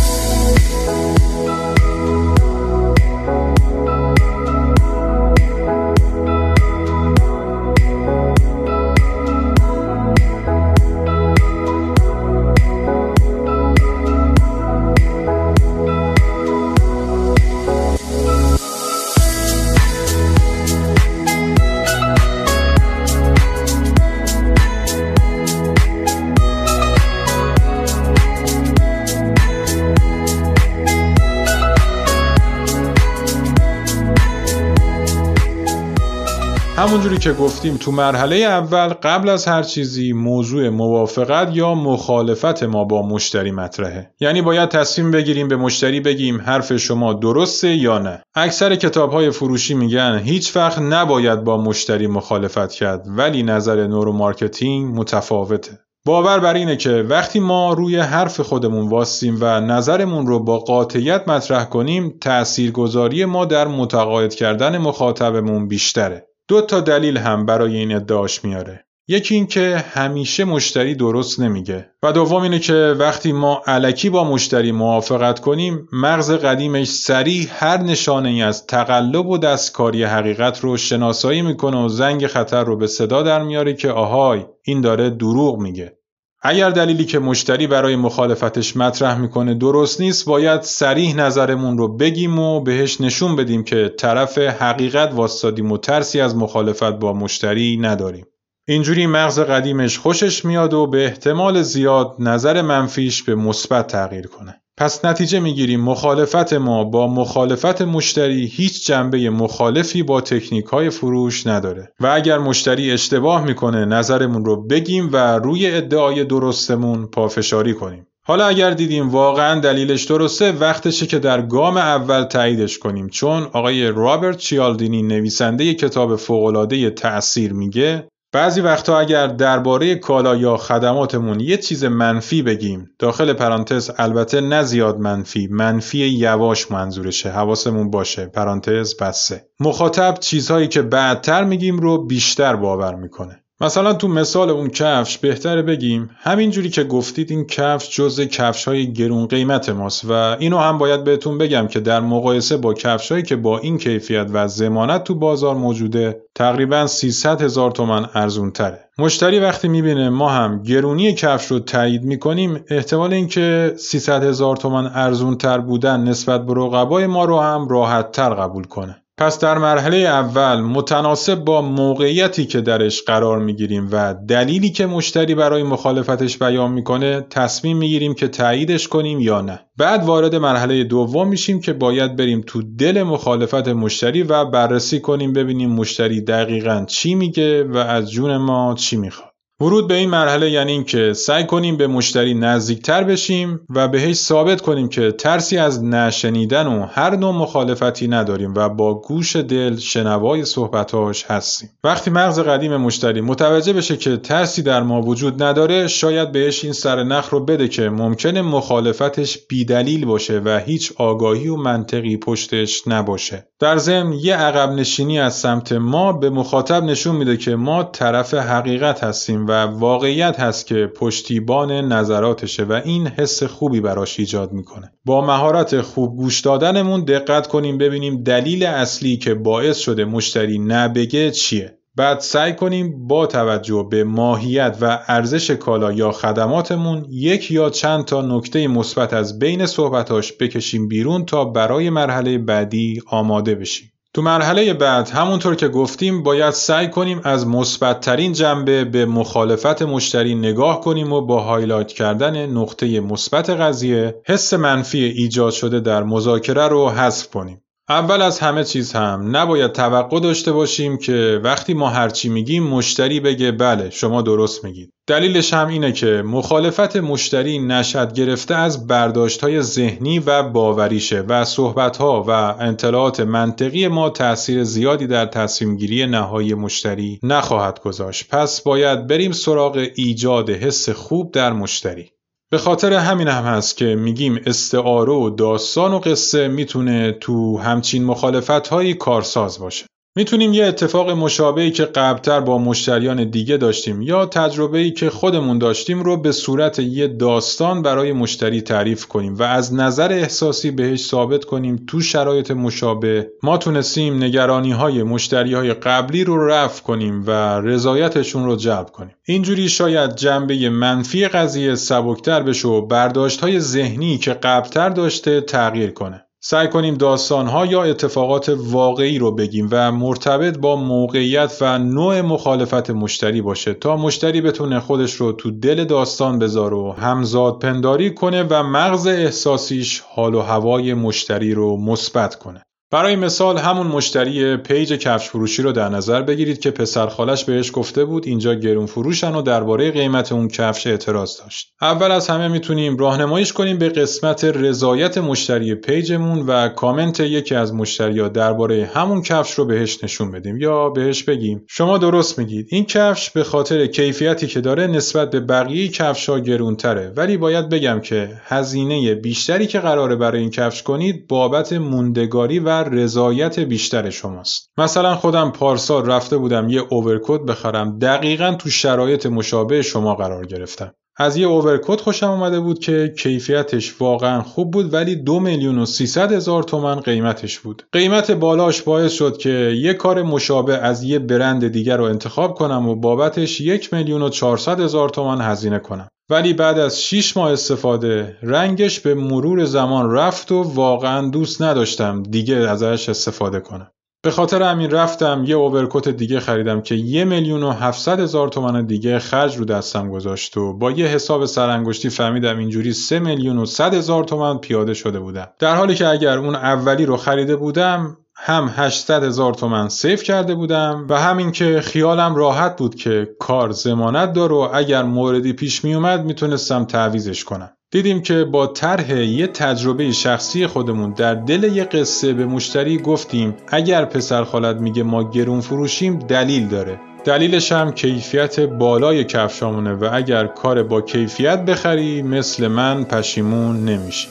همونجوری 36.92 37.18
که 37.18 37.32
گفتیم 37.32 37.76
تو 37.76 37.92
مرحله 37.92 38.36
اول 38.36 38.88
قبل 38.88 39.28
از 39.28 39.46
هر 39.46 39.62
چیزی 39.62 40.12
موضوع 40.12 40.68
موافقت 40.68 41.56
یا 41.56 41.74
مخالفت 41.74 42.62
ما 42.62 42.84
با 42.84 43.06
مشتری 43.06 43.50
مطرحه. 43.50 44.10
یعنی 44.20 44.42
باید 44.42 44.68
تصمیم 44.68 45.10
بگیریم 45.10 45.48
به 45.48 45.56
مشتری 45.56 46.00
بگیم 46.00 46.40
حرف 46.40 46.76
شما 46.76 47.12
درسته 47.12 47.68
یا 47.68 47.98
نه. 47.98 48.22
اکثر 48.34 48.74
کتاب 48.74 49.12
های 49.12 49.30
فروشی 49.30 49.74
میگن 49.74 50.20
هیچ 50.24 50.56
وقت 50.56 50.78
نباید 50.78 51.44
با 51.44 51.56
مشتری 51.62 52.06
مخالفت 52.06 52.72
کرد 52.72 53.04
ولی 53.06 53.42
نظر 53.42 53.86
neuromarketing 53.86 54.98
متفاوته. 54.98 55.78
باور 56.06 56.38
بر 56.38 56.54
اینه 56.54 56.76
که 56.76 56.90
وقتی 56.90 57.40
ما 57.40 57.72
روی 57.72 57.96
حرف 57.96 58.40
خودمون 58.40 58.88
واستیم 58.88 59.38
و 59.40 59.60
نظرمون 59.60 60.26
رو 60.26 60.44
با 60.44 60.58
قاطعیت 60.58 61.28
مطرح 61.28 61.64
کنیم 61.64 62.18
تأثیرگذاری 62.20 63.24
ما 63.24 63.44
در 63.44 63.68
متقاعد 63.68 64.34
کردن 64.34 64.78
مخاطبمون 64.78 65.68
بیشتره. 65.68 66.31
دو 66.48 66.60
تا 66.60 66.80
دلیل 66.80 67.16
هم 67.16 67.46
برای 67.46 67.76
این 67.76 67.94
ادعاش 67.96 68.44
میاره. 68.44 68.84
یکی 69.08 69.34
این 69.34 69.46
که 69.46 69.84
همیشه 69.92 70.44
مشتری 70.44 70.94
درست 70.94 71.40
نمیگه 71.40 71.90
و 72.02 72.12
دوم 72.12 72.42
اینه 72.42 72.58
که 72.58 72.94
وقتی 72.98 73.32
ما 73.32 73.62
الکی 73.66 74.10
با 74.10 74.24
مشتری 74.24 74.72
موافقت 74.72 75.40
کنیم 75.40 75.88
مغز 75.92 76.30
قدیمش 76.30 76.88
سریع 76.88 77.46
هر 77.50 77.76
نشانه 77.76 78.28
ای 78.28 78.42
از 78.42 78.66
تقلب 78.66 79.26
و 79.26 79.38
دستکاری 79.38 80.04
حقیقت 80.04 80.60
رو 80.60 80.76
شناسایی 80.76 81.42
می‌کنه 81.42 81.84
و 81.84 81.88
زنگ 81.88 82.26
خطر 82.26 82.64
رو 82.64 82.76
به 82.76 82.86
صدا 82.86 83.22
در 83.22 83.42
میاره 83.42 83.74
که 83.74 83.90
آهای 83.90 84.44
این 84.62 84.80
داره 84.80 85.10
دروغ 85.10 85.58
میگه. 85.58 85.98
اگر 86.44 86.70
دلیلی 86.70 87.04
که 87.04 87.18
مشتری 87.18 87.66
برای 87.66 87.96
مخالفتش 87.96 88.76
مطرح 88.76 89.18
می‌کنه 89.18 89.54
درست 89.54 90.00
نیست 90.00 90.26
باید 90.26 90.62
سریح 90.62 91.16
نظرمون 91.16 91.78
رو 91.78 91.96
بگیم 91.96 92.38
و 92.38 92.60
بهش 92.60 93.00
نشون 93.00 93.36
بدیم 93.36 93.64
که 93.64 93.94
طرف 93.98 94.38
حقیقت 94.38 95.12
واستادیم 95.12 95.72
و 95.72 95.78
ترسی 95.78 96.20
از 96.20 96.36
مخالفت 96.36 96.92
با 96.92 97.12
مشتری 97.12 97.76
نداریم. 97.76 98.26
اینجوری 98.68 99.06
مغز 99.06 99.40
قدیمش 99.40 99.98
خوشش 99.98 100.44
میاد 100.44 100.74
و 100.74 100.86
به 100.86 101.04
احتمال 101.04 101.62
زیاد 101.62 102.16
نظر 102.18 102.62
منفیش 102.62 103.22
به 103.22 103.34
مثبت 103.34 103.86
تغییر 103.86 104.26
کنه. 104.26 104.61
پس 104.82 105.04
نتیجه 105.04 105.40
می‌گیریم 105.40 105.80
مخالفت 105.80 106.52
ما 106.52 106.84
با 106.84 107.06
مخالفت 107.06 107.82
مشتری 107.82 108.46
هیچ 108.46 108.86
جنبه 108.86 109.30
مخالفی 109.30 110.02
با 110.02 110.20
تکنیک 110.20 110.64
های 110.64 110.90
فروش 110.90 111.46
نداره. 111.46 111.92
و 112.00 112.06
اگر 112.06 112.38
مشتری 112.38 112.90
اشتباه 112.90 113.44
می‌کنه 113.44 113.84
نظرمون 113.84 114.44
رو 114.44 114.66
بگیم 114.66 115.10
و 115.12 115.38
روی 115.38 115.70
ادعای 115.70 116.24
درستمون 116.24 117.06
پافشاری 117.06 117.74
کنیم. 117.74 118.06
حالا 118.26 118.46
اگر 118.46 118.70
دیدیم 118.70 119.08
واقعا 119.08 119.60
دلیلش 119.60 120.04
درسته 120.04 120.52
وقتشه 120.52 121.06
که 121.06 121.18
در 121.18 121.42
گام 121.42 121.76
اول 121.76 122.24
تاییدش 122.24 122.78
کنیم. 122.78 123.08
چون 123.08 123.42
آقای 123.52 123.86
رابرت 123.86 124.36
چیالدینی 124.36 125.02
نویسنده 125.02 125.74
کتاب 125.74 126.16
فوقالعاده 126.16 126.90
تأثیر 126.90 127.52
میگه 127.52 128.08
بعضی 128.34 128.60
وقتا 128.60 128.98
اگر 128.98 129.26
درباره 129.26 129.94
کالا 129.94 130.36
یا 130.36 130.56
خدماتمون 130.56 131.40
یه 131.40 131.56
چیز 131.56 131.84
منفی 131.84 132.42
بگیم 132.42 132.90
داخل 132.98 133.32
پرانتز 133.32 133.90
البته 133.98 134.40
نه 134.40 134.62
زیاد 134.62 134.98
منفی 134.98 135.46
منفی 135.46 135.98
یواش 135.98 136.70
منظورشه 136.70 137.30
حواسمون 137.30 137.90
باشه. 137.90 138.26
پرانتز 138.26 138.96
بسته 138.96 139.46
مخاطب 139.60 140.14
چیزهایی 140.20 140.68
که 140.68 140.82
بعدتر 140.82 141.44
میگیم 141.44 141.78
رو 141.78 142.06
بیشتر 142.06 142.56
باور 142.56 142.94
می‌کنه. 142.94 143.41
مثلا 143.62 143.92
تو 143.92 144.08
مثال 144.08 144.50
اون 144.50 144.68
کفش 144.68 145.18
بهتره 145.18 145.62
بگیم 145.62 146.10
همینجوری 146.18 146.70
که 146.70 146.84
گفتید 146.84 147.30
این 147.30 147.46
کفش 147.46 147.96
جز 147.96 148.20
کفش 148.20 148.64
های 148.64 148.92
گرون 148.92 149.26
قیمت 149.26 149.68
ماست 149.68 150.04
و 150.04 150.12
اینو 150.12 150.58
هم 150.58 150.78
باید 150.78 151.04
بهتون 151.04 151.38
بگم 151.38 151.66
که 151.66 151.80
در 151.80 152.00
مقایسه 152.00 152.56
با 152.56 152.74
کفش 152.74 153.12
هایی 153.12 153.22
که 153.22 153.36
با 153.36 153.58
این 153.58 153.78
کیفیت 153.78 154.26
و 154.32 154.48
زمانت 154.48 155.04
تو 155.04 155.14
بازار 155.14 155.54
موجوده 155.54 156.22
تقریبا 156.34 156.86
300 156.86 157.42
هزار 157.42 157.70
تومن 157.70 158.06
ارزون 158.14 158.50
تره. 158.50 158.88
مشتری 158.98 159.38
وقتی 159.38 159.68
می‌بینه 159.68 160.10
ما 160.10 160.28
هم 160.28 160.62
گرونی 160.62 161.14
کفش 161.14 161.46
رو 161.46 161.58
تایید 161.58 162.04
می‌کنیم 162.04 162.64
احتمال 162.70 163.12
اینکه 163.12 163.74
300 163.76 164.24
هزار 164.24 164.56
تومن 164.56 164.90
ارزون 164.94 165.36
تر 165.36 165.58
بودن 165.58 166.00
نسبت 166.00 166.46
به 166.46 166.52
رقبای 166.56 167.06
ما 167.06 167.24
رو 167.24 167.40
هم 167.40 167.68
راحت 167.68 168.12
تر 168.12 168.34
قبول 168.34 168.64
کنه. 168.64 169.01
پس 169.18 169.38
در 169.38 169.58
مرحله 169.58 169.96
اول 169.96 170.60
متناسب 170.60 171.34
با 171.34 171.62
موقعیتی 171.62 172.46
که 172.46 172.60
درش 172.60 173.02
قرار 173.02 173.38
می‌گیریم 173.38 173.88
و 173.92 174.14
دلیلی 174.28 174.70
که 174.70 174.86
مشتری 174.86 175.34
برای 175.34 175.62
مخالفتش 175.62 176.38
بیان 176.38 176.72
می‌کنه 176.72 177.26
تصمیم 177.30 177.76
می‌گیریم 177.78 178.14
که 178.14 178.28
تاییدش 178.28 178.88
کنیم 178.88 179.20
یا 179.20 179.40
نه. 179.40 179.60
بعد 179.76 180.04
وارد 180.04 180.34
مرحله 180.34 180.84
دوم 180.84 181.28
میشیم 181.28 181.60
که 181.60 181.72
باید 181.72 182.16
بریم 182.16 182.44
تو 182.46 182.62
دل 182.78 183.02
مخالفت 183.02 183.68
مشتری 183.68 184.22
و 184.22 184.44
بررسی 184.44 185.00
کنیم 185.00 185.32
ببینیم 185.32 185.70
مشتری 185.72 186.20
دقیقا 186.20 186.84
چی 186.88 187.14
میگه 187.14 187.64
و 187.64 187.76
از 187.76 188.10
جون 188.10 188.36
ما 188.36 188.74
چی 188.78 188.96
می‌خواد. 188.96 189.31
ورود 189.60 189.88
به 189.88 189.94
این 189.94 190.10
مرحله 190.10 190.50
یعنی 190.50 190.72
اینکه 190.72 191.12
سعی 191.12 191.46
کنیم 191.46 191.76
به 191.76 191.86
مشتری 191.86 192.34
نزدیکتر 192.34 193.04
بشیم 193.04 193.60
و 193.70 193.88
بهش 193.88 194.16
ثابت 194.16 194.60
کنیم 194.60 194.88
که 194.88 195.12
ترسی 195.12 195.58
از 195.58 195.84
نشنیدن 195.84 196.66
و 196.66 196.86
هر 196.86 197.16
نوع 197.16 197.34
مخالفتی 197.34 198.08
نداریم 198.08 198.54
و 198.54 198.68
با 198.68 198.94
گوش 198.94 199.36
دل 199.36 199.76
شنوای 199.76 200.44
صحبتاش 200.44 201.24
هستیم. 201.24 201.70
وقتی 201.84 202.10
مغز 202.10 202.40
قدیم 202.40 202.76
مشتری 202.76 203.20
متوجه 203.20 203.72
بشه 203.72 203.96
که 203.96 204.16
ترسی 204.16 204.62
در 204.62 204.82
ما 204.82 205.02
وجود 205.02 205.42
نداره 205.42 205.86
شاید 205.86 206.32
بهش 206.32 206.64
این 206.64 206.72
سر 206.72 207.02
نخ 207.02 207.30
رو 207.30 207.44
بده 207.44 207.68
که 207.68 207.88
ممکنه 207.88 208.42
مخالفتش 208.42 209.38
بیدلیل 209.48 210.04
باشه 210.04 210.40
و 210.44 210.60
هیچ 210.66 210.92
آگاهی 210.96 211.48
و 211.48 211.56
منطقی 211.56 212.16
پشتش 212.16 212.88
نباشه. 212.88 213.46
در 213.60 213.78
ضمن 213.78 214.12
یه 214.12 214.36
عقب 214.36 214.72
نشینی 214.72 215.20
از 215.20 215.34
سمت 215.34 215.72
ما 215.72 216.12
به 216.12 216.30
مخاطب 216.30 216.84
نشون 216.84 217.16
میده 217.16 217.36
که 217.36 217.56
ما 217.56 217.82
طرف 217.82 218.34
حقیقت 218.34 219.04
هستیم 219.04 219.46
و 219.46 219.51
واقعیت 219.52 220.40
هست 220.40 220.66
که 220.66 220.86
پشتیبان 220.96 221.72
نظراتشه 221.72 222.64
و 222.64 222.80
این 222.84 223.06
حس 223.06 223.42
خوبی 223.42 223.80
براش 223.80 224.18
ایجاد 224.18 224.52
می‌کنه 224.52 224.92
با 225.04 225.26
مهارت 225.26 225.80
خوب 225.80 226.16
گوش 226.16 226.40
دادنمون 226.40 227.04
دقت 227.04 227.46
کنیم 227.46 227.78
ببینیم 227.78 228.22
دلیل 228.22 228.64
اصلی 228.64 229.16
که 229.16 229.34
باعث 229.34 229.78
شده 229.78 230.04
مشتری 230.04 230.58
نبگه 230.58 231.30
چیه 231.30 231.78
بعد 231.96 232.20
سعی 232.20 232.52
کنیم 232.52 233.06
با 233.06 233.26
توجه 233.26 233.86
به 233.90 234.04
ماهیت 234.04 234.76
و 234.80 235.04
ارزش 235.08 235.50
کالا 235.50 235.92
یا 235.92 236.12
خدماتمون 236.12 237.06
یک 237.10 237.50
یا 237.50 237.70
چند 237.70 238.04
تا 238.04 238.22
نکته 238.22 238.68
مثبت 238.68 239.12
از 239.12 239.38
بین 239.38 239.66
صحبتاش 239.66 240.32
بکشیم 240.40 240.88
بیرون 240.88 241.24
تا 241.24 241.44
برای 241.44 241.90
مرحله 241.90 242.38
بعدی 242.38 243.02
آماده 243.06 243.54
بشیم. 243.54 243.91
تو 244.14 244.22
مرحله 244.22 244.74
بعد 244.74 245.10
همونطور 245.10 245.54
که 245.54 245.68
گفتیم 245.68 246.22
باید 246.22 246.50
سعی 246.50 246.88
کنیم 246.88 247.20
از 247.24 247.46
مثبتترین 247.46 248.32
جنبه 248.32 248.84
به 248.84 249.06
مخالفت 249.06 249.82
مشتری 249.82 250.34
نگاه 250.34 250.80
کنیم 250.80 251.12
و 251.12 251.20
با 251.20 251.40
هایلایت 251.40 251.92
کردن 251.92 252.46
نقطه 252.46 253.00
مثبت 253.00 253.50
قضیه 253.50 254.22
حس 254.26 254.54
منفی 254.54 255.04
ایجاد 255.04 255.52
شده 255.52 255.80
در 255.80 256.02
مذاکره 256.02 256.68
رو 256.68 256.88
حذف 256.88 257.30
کنیم. 257.30 257.62
اول 257.88 258.22
از 258.22 258.38
همه 258.38 258.64
چیز 258.64 258.92
هم 258.92 259.36
نباید 259.36 259.72
توقع 259.72 260.20
داشته 260.20 260.52
باشیم 260.52 260.98
که 260.98 261.40
وقتی 261.44 261.74
ما 261.74 261.88
هرچی 261.88 262.28
میگیم 262.28 262.62
مشتری 262.62 263.20
بگه 263.20 263.52
بله 263.52 263.90
شما 263.90 264.22
درست 264.22 264.64
میگید. 264.64 264.92
دلیلش 265.06 265.54
هم 265.54 265.68
اینه 265.68 265.92
که 265.92 266.22
مخالفت 266.26 266.96
مشتری 266.96 267.58
نشد 267.58 268.12
گرفته 268.12 268.54
از 268.54 268.86
برداشت 268.86 269.40
های 269.40 269.62
ذهنی 269.62 270.18
و 270.18 270.42
باوریشه 270.42 271.20
و 271.20 271.44
صحبت 271.44 271.96
ها 271.96 272.24
و 272.28 272.30
اطلاعات 272.60 273.20
منطقی 273.20 273.88
ما 273.88 274.10
تأثیر 274.10 274.64
زیادی 274.64 275.06
در 275.06 275.26
تصمیم 275.26 275.76
گیری 275.76 276.06
نهایی 276.06 276.54
مشتری 276.54 277.20
نخواهد 277.22 277.80
گذاشت. 277.80 278.28
پس 278.28 278.60
باید 278.60 279.06
بریم 279.06 279.32
سراغ 279.32 279.86
ایجاد 279.94 280.50
حس 280.50 280.88
خوب 280.88 281.32
در 281.32 281.52
مشتری. 281.52 282.10
به 282.52 282.58
خاطر 282.58 282.92
همین 282.92 283.28
هم 283.28 283.44
هست 283.44 283.76
که 283.76 283.84
میگیم 283.84 284.40
استعاره 284.46 285.12
و 285.12 285.30
داستان 285.30 285.92
و 285.92 285.98
قصه 285.98 286.48
می‌تونه 286.48 287.12
تو 287.12 287.58
همچین 287.58 288.04
مخالفت 288.04 288.68
هایی 288.68 288.94
کارساز 288.94 289.58
باشه. 289.58 289.86
می‌تونیم 290.16 290.52
یه 290.52 290.64
اتفاق 290.64 291.10
مشابهی 291.10 291.70
که 291.70 291.84
قبلتر 291.84 292.40
با 292.40 292.58
مشتریان 292.58 293.30
دیگه 293.30 293.56
داشتیم 293.56 294.02
یا 294.02 294.26
تجربه‌ای 294.26 294.90
که 294.90 295.10
خودمون 295.10 295.58
داشتیم 295.58 296.02
رو 296.02 296.16
به 296.16 296.32
صورت 296.32 296.78
یه 296.78 297.08
داستان 297.08 297.82
برای 297.82 298.12
مشتری 298.12 298.60
تعریف 298.60 299.06
کنیم 299.06 299.34
و 299.34 299.42
از 299.42 299.74
نظر 299.74 300.12
احساسی 300.12 300.70
بهش 300.70 301.00
ثابت 301.00 301.44
کنیم 301.44 301.84
تو 301.86 302.00
شرایط 302.00 302.50
مشابه 302.50 303.30
ما 303.42 303.58
تونستیم 303.58 304.22
نگرانی 304.22 304.72
های 304.72 305.02
مشتری 305.02 305.54
های 305.54 305.74
قبلی 305.74 306.24
رو 306.24 306.46
رفع 306.46 306.82
کنیم 306.82 307.26
و 307.26 307.30
رضایتشون 307.60 308.44
رو 308.44 308.56
جلب 308.56 308.90
کنیم. 308.90 309.14
اینجوری 309.24 309.68
شاید 309.68 310.16
جنبه 310.16 310.70
منفی 310.70 311.28
قضیه 311.28 311.74
سبکتر 311.74 312.42
بشه 312.42 312.68
و 312.68 312.86
برداشت 312.86 313.40
های 313.40 313.60
ذهنی 313.60 314.18
که 314.18 314.32
قبلتر 314.32 314.88
داشته 314.88 315.40
تغییر 315.40 315.90
کنه. 315.90 316.26
سعی 316.44 316.68
کنیم 316.68 316.94
داستانها 316.94 317.66
یا 317.66 317.82
اتفاقات 317.82 318.54
واقعی 318.56 319.18
رو 319.18 319.32
بگیم 319.32 319.68
و 319.70 319.92
مرتبط 319.92 320.58
با 320.58 320.76
موقعیت 320.76 321.58
و 321.60 321.78
نوع 321.78 322.20
مخالفت 322.20 322.90
مشتری 322.90 323.42
باشه 323.42 323.74
تا 323.74 323.96
مشتری 323.96 324.40
بتونه 324.40 324.80
خودش 324.80 325.14
رو 325.14 325.32
تو 325.32 325.50
دل 325.50 325.84
داستان 325.84 326.38
بذاره 326.38 326.76
و 326.76 326.92
همزاد 326.92 327.58
پنداری 327.58 328.14
کنه 328.14 328.42
و 328.42 328.62
مغز 328.62 329.06
احساسیش 329.06 330.00
حال 330.00 330.34
و 330.34 330.40
هوای 330.40 330.94
مشتری 330.94 331.54
رو 331.54 331.76
مثبت 331.76 332.34
کنه. 332.34 332.62
برای 332.92 333.16
مثال 333.16 333.58
همون 333.58 333.86
مشتری 333.86 334.56
page 334.56 334.92
کفش 334.92 335.28
فروشی 335.28 335.62
رو 335.62 335.72
در 335.72 335.88
نظر 335.88 336.22
بگیرید 336.22 336.60
که 336.60 336.70
پسر 336.70 337.06
خالش 337.06 337.44
بهش 337.44 337.70
گفته 337.74 338.04
بود 338.04 338.26
اینجا 338.26 338.54
گرون 338.54 338.86
فروشن 338.86 339.34
و 339.34 339.42
درباره 339.42 339.90
قیمت 339.90 340.32
اون 340.32 340.48
کفش 340.48 340.86
اعتراض 340.86 341.40
داشت. 341.40 341.72
اول 341.82 342.10
از 342.10 342.28
همه 342.28 342.48
می‌تونیم 342.48 342.96
راهنماییش 342.96 343.52
کنیم 343.52 343.78
به 343.78 343.88
قسمت 343.88 344.44
رضایت 344.44 345.18
مشتری 345.18 345.74
page 345.74 346.15
مون 346.15 346.46
و 346.46 346.68
کامنت 346.68 347.20
یکی 347.20 347.54
از 347.54 347.74
مشتریا 347.74 348.28
درباره 348.28 348.90
همون 348.94 349.22
کفش 349.22 349.54
رو 349.54 349.64
بهش 349.64 350.04
نشون 350.04 350.30
بدیم 350.30 350.56
یا 350.56 350.88
بهش 350.88 351.22
بگیم. 351.22 351.64
شما 351.68 351.98
درست 351.98 352.38
میگید. 352.38 352.66
این 352.70 352.84
کفش 352.84 353.30
به 353.30 353.44
خاطر 353.44 353.86
کیفیتی 353.86 354.46
که 354.46 354.60
داره 354.60 354.86
نسبت 354.86 355.30
به 355.30 355.40
بقیه 355.40 355.88
کفش 355.88 356.28
ها 356.28 356.38
گرونتره. 356.38 357.12
ولی 357.16 357.36
باید 357.36 357.68
بگم 357.68 358.00
که 358.00 358.28
هزینه 358.44 359.14
بیشتری 359.14 359.66
که 359.66 359.80
قراره 359.80 360.16
برای 360.16 360.40
این 360.40 360.50
کفش 360.50 360.82
کنید 360.82 361.28
بابت 361.28 361.72
موندگاری 361.72 362.58
و 362.58 362.81
رضایت 362.84 363.60
بیشتر 363.60 364.10
شماست. 364.10 364.70
مثلا 364.78 365.14
خودم 365.14 365.50
پارسال 365.50 366.06
رفته 366.06 366.36
بودم 366.36 366.68
یه 366.68 366.82
overcoat 366.90 367.40
بخرم 367.40 367.98
دقیقا 367.98 368.54
تو 368.58 368.70
شرایط 368.70 369.26
مشابه 369.26 369.82
شما 369.82 370.14
قرار 370.14 370.46
گرفتم. 370.46 370.94
از 371.16 371.36
یه 371.36 371.46
اوورکوت 371.46 372.00
خوشم 372.00 372.30
اومده 372.30 372.60
بود 372.60 372.78
که 372.78 373.14
کیفیتش 373.18 374.00
واقعا 374.00 374.42
خوب 374.42 374.70
بود 374.70 374.94
ولی 374.94 375.16
دو 375.16 375.40
میلیون 375.40 375.78
و 375.78 375.86
سیصد 375.86 376.32
هزار 376.32 376.62
تومن 376.62 377.00
قیمتش 377.00 377.58
بود. 377.58 377.82
قیمت 377.92 378.30
بالاش 378.30 378.82
باعث 378.82 379.12
شد 379.12 379.36
که 379.36 379.50
یه 379.76 379.94
کار 379.94 380.22
مشابه 380.22 380.78
از 380.78 381.02
یه 381.02 381.18
برند 381.18 381.68
دیگر 381.68 381.96
رو 381.96 382.04
انتخاب 382.04 382.54
کنم 382.54 382.88
و 382.88 382.94
بابتش 382.94 383.60
یک 383.60 383.94
میلیون 383.94 384.22
و 384.22 384.28
چهارصد 384.28 384.80
هزار 384.80 385.08
تومن 385.08 385.40
هزینه 385.40 385.78
کنم. 385.78 386.08
ولی 386.32 386.52
بعد 386.52 386.78
از 386.78 387.02
6 387.02 387.36
ماه 387.36 387.52
استفاده 387.52 388.36
رنگش 388.42 389.00
به 389.00 389.14
مرور 389.14 389.64
زمان 389.64 390.10
رفت 390.10 390.52
و 390.52 390.62
واقعا 390.62 391.28
دوست 391.28 391.62
نداشتم 391.62 392.22
دیگه 392.22 392.56
ازش 392.56 393.08
استفاده 393.08 393.60
کنم. 393.60 393.90
به 394.24 394.30
خاطر 394.30 394.62
همین 394.62 394.90
رفتم 394.90 395.44
یه 395.46 395.56
اوورکوت 395.56 396.08
دیگه 396.08 396.40
خریدم 396.40 396.80
که 396.80 396.94
یه 396.94 397.24
میلیون 397.24 397.62
و 397.62 397.70
هفتصد 397.70 398.20
هزار 398.20 398.48
تومن 398.48 398.86
دیگه 398.86 399.18
خرج 399.18 399.56
رو 399.56 399.64
دستم 399.64 400.10
گذاشت 400.10 400.56
و 400.56 400.72
با 400.72 400.90
یه 400.90 401.06
حساب 401.06 401.46
سرانگشتی 401.46 402.08
فهمیدم 402.08 402.58
اینجوری 402.58 402.92
سه 402.92 403.18
میلیون 403.18 403.58
و 403.58 403.66
صد 403.66 403.94
هزار 403.94 404.24
تومن 404.24 404.58
پیاده 404.58 404.94
شده 404.94 405.20
بودم 405.20 405.48
در 405.58 405.76
حالی 405.76 405.94
که 405.94 406.08
اگر 406.08 406.38
اون 406.38 406.54
اولی 406.54 407.06
رو 407.06 407.16
خریده 407.16 407.56
بودم 407.56 408.16
هم 408.44 408.72
800 408.76 409.24
هزار 409.24 409.54
تومن 409.54 409.88
سیف 409.88 410.22
کرده 410.22 410.54
بودم 410.54 411.06
و 411.08 411.20
همین 411.20 411.52
که 411.52 411.80
خیالم 411.80 412.34
راحت 412.34 412.76
بود 412.76 412.94
که 412.94 413.28
کار 413.38 413.70
زمانت 413.70 414.32
داره 414.32 414.54
و 414.54 414.68
اگر 414.74 415.02
موردی 415.02 415.52
پیش 415.52 415.84
می 415.84 415.94
اومد 415.94 416.24
می‌تونستم 416.24 416.84
تعویزش 416.84 417.44
کنم. 417.44 417.70
دیدیم 417.90 418.22
که 418.22 418.44
با 418.44 418.66
طرح 418.66 419.12
یه 419.12 419.46
تجربه 419.46 420.12
شخصی 420.12 420.66
خودمون 420.66 421.12
در 421.12 421.34
دل 421.34 421.62
یه 421.64 421.84
قصه 421.84 422.32
به 422.32 422.46
مشتری 422.46 422.98
گفتیم 422.98 423.54
اگر 423.68 424.04
پسر 424.04 424.44
خالت 424.44 424.76
میگه 424.76 425.02
ما 425.02 425.30
گرون 425.30 425.60
فروشیم 425.60 426.18
دلیل 426.18 426.68
داره. 426.68 427.00
دلیلش 427.24 427.72
هم 427.72 427.92
کیفیت 427.92 428.60
بالای 428.60 429.24
کفشامونه 429.24 429.92
و 429.92 430.08
اگر 430.12 430.46
کار 430.46 430.82
با 430.82 431.00
کیفیت 431.00 431.64
بخری 431.64 432.22
مثل 432.22 432.68
من 432.68 433.04
پشیمون 433.04 433.84
نمیشی. 433.84 434.28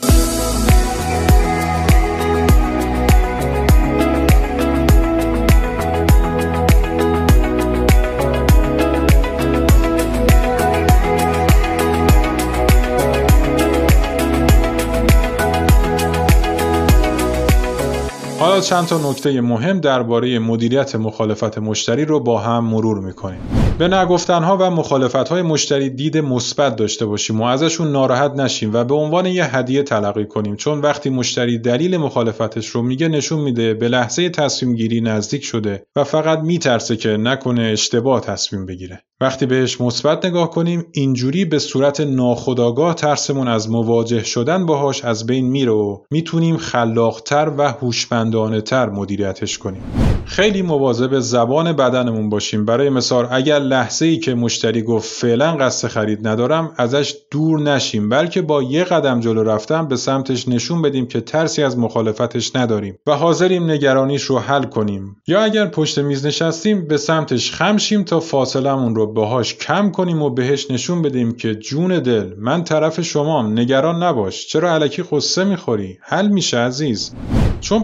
حالا 18.52 18.64
چند 18.64 18.86
تا 18.86 19.10
نکته 19.10 19.40
مهم 19.40 19.80
درباره 19.80 20.38
مدیریت 20.38 20.96
مخالفت 20.96 21.58
مشتری 21.58 22.04
رو 22.04 22.20
با 22.20 22.38
هم 22.38 22.64
مرور 22.64 23.00
می‌کنیم. 23.00 23.40
به 23.78 23.88
نگفتنها 23.88 24.56
و 24.60 24.70
مخالفتهای 24.70 25.42
مشتری 25.42 25.90
دید 25.90 26.18
مثبت 26.18 26.76
داشته 26.76 27.06
باشیم 27.06 27.40
و 27.40 27.44
ازشون 27.44 27.92
ناراحت 27.92 28.32
نشیم 28.32 28.70
و 28.72 28.84
به 28.84 28.94
عنوان 28.94 29.26
یه 29.26 29.56
هدیه 29.56 29.82
تلقی 29.82 30.26
کنیم 30.26 30.56
چون 30.56 30.80
وقتی 30.80 31.10
مشتری 31.10 31.58
دلیل 31.58 31.96
مخالفتش 31.96 32.66
رو 32.66 32.82
میگه 32.82 33.08
نشون 33.08 33.40
میده 33.40 33.74
به 33.74 33.88
لحظه 33.88 34.28
تصمیم 34.28 34.74
گیری 34.74 35.00
نزدیک 35.00 35.44
شده 35.44 35.86
و 35.96 36.04
فقط 36.04 36.38
میترسه 36.38 36.96
که 36.96 37.08
نکنه 37.08 37.62
اشتباه 37.62 38.20
تصمیم 38.20 38.66
بگیره. 38.66 39.02
وقتی 39.20 39.46
بهش 39.46 39.80
مثبت 39.80 40.26
نگاه 40.26 40.50
کنیم 40.50 40.86
اینجوری 40.92 41.44
به 41.44 41.58
صورت 41.58 42.00
ناخودآگاه 42.00 42.94
ترسمون 42.94 43.48
از 43.48 43.70
مواجه 43.70 44.24
شدن 44.24 44.66
باهاش 44.66 45.04
از 45.04 45.26
بین 45.26 45.50
میره 45.50 45.72
و 45.72 45.98
می‌تونیم 46.10 46.56
خلاقتر 46.56 47.52
و 47.58 47.68
هوشمندانه 47.72 48.41
تر 48.50 48.90
مدیریتش 48.90 49.58
کنیم. 49.58 49.82
خیلی 50.24 50.62
مواظب 50.62 51.18
زبان 51.18 51.72
بدنمون 51.72 52.28
باشیم. 52.28 52.64
برای 52.64 52.90
مثال 52.90 53.28
اگر 53.30 53.58
لحظه 53.58 54.06
ای 54.06 54.18
که 54.18 54.34
مشتری 54.34 54.82
گفت 54.82 55.12
فعلا 55.12 55.56
قصد 55.56 55.88
خرید 55.88 56.28
ندارم 56.28 56.72
ازش 56.76 57.14
دور 57.30 57.60
نشیم 57.60 58.08
بلکه 58.08 58.42
با 58.42 58.62
یه 58.62 58.84
قدم 58.84 59.20
جلو 59.20 59.42
رفتن 59.42 59.88
به 59.88 59.96
سمتش 59.96 60.48
نشون 60.48 60.82
بدیم 60.82 61.06
که 61.06 61.20
ترسی 61.20 61.62
از 61.62 61.78
مخالفتش 61.78 62.56
نداریم 62.56 62.98
و 63.06 63.16
حاضریم 63.16 63.70
نگرانیش 63.70 64.22
رو 64.22 64.38
حل 64.38 64.62
کنیم. 64.64 65.16
یا 65.26 65.40
اگر 65.40 65.66
پشت 65.66 65.98
میز 65.98 66.26
نشستیم 66.26 66.88
به 66.88 66.96
سمتش 66.96 67.52
خمشیم 67.52 68.02
تا 68.02 68.20
فاصلمون 68.20 68.94
رو 68.94 69.12
باهاش 69.12 69.54
کم 69.54 69.90
کنیم 69.90 70.22
و 70.22 70.30
بهش 70.30 70.70
نشون 70.70 71.02
بدیم 71.02 71.32
که 71.32 71.54
جون 71.54 71.98
دل 71.98 72.34
من 72.38 72.64
طرف 72.64 73.00
شمام 73.00 73.58
نگران 73.58 74.02
نباش. 74.02 74.46
چرا 74.46 74.74
علکی 74.74 75.02
قصه 75.02 75.44
می‌خوری؟ 75.44 75.98
حل 76.02 76.28
میشه 76.28 76.58
عزیز. 76.58 77.14
چون 77.60 77.82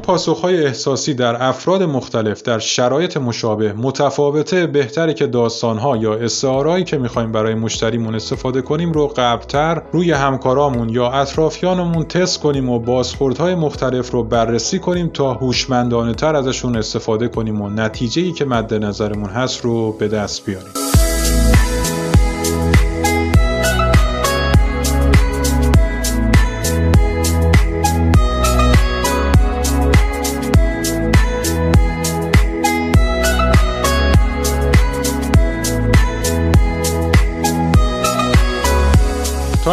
پاسخهای 0.49 0.67
احساسی 0.67 1.15
در 1.15 1.43
افراد 1.43 1.83
مختلف 1.83 2.43
در 2.43 2.59
شرایط 2.59 3.17
مشابه 3.17 3.73
متفاوته 3.73 4.67
بهتره 4.67 5.15
که 5.15 5.27
داستانها 5.27 5.97
یا 5.97 6.15
استعارهایی 6.15 6.85
که 6.85 6.99
می‌خوایم 6.99 7.33
برای 7.33 7.55
مشتریمون 7.55 8.15
استفاده 8.15 8.63
کنیم 8.63 8.93
رو 8.93 9.07
قبلتر 9.07 9.83
روی 9.93 10.13
همکارامون 10.13 10.89
یا 10.89 11.11
اطرافیانمون 11.11 12.05
تست 12.05 12.41
کنیم 12.41 12.69
و 12.69 12.79
بازخوردهای 12.79 13.55
مختلف 13.55 14.11
رو 14.11 14.25
بررسی 14.25 14.79
کنیم 14.79 15.09
تا 15.09 15.35
هوشمندانه 15.35 16.15
تر 16.15 16.37
ازشون 16.37 16.77
استفاده 16.77 17.29
کنیم 17.29 17.61
و 17.61 17.69
نتیجه 17.69 18.33
که 18.33 18.45
مد 18.45 18.75
نظرمون 18.75 19.31
هست 19.31 19.65
رو 19.65 19.93
به 19.93 20.09
دست 20.09 20.47
بیاریم. 20.47 20.73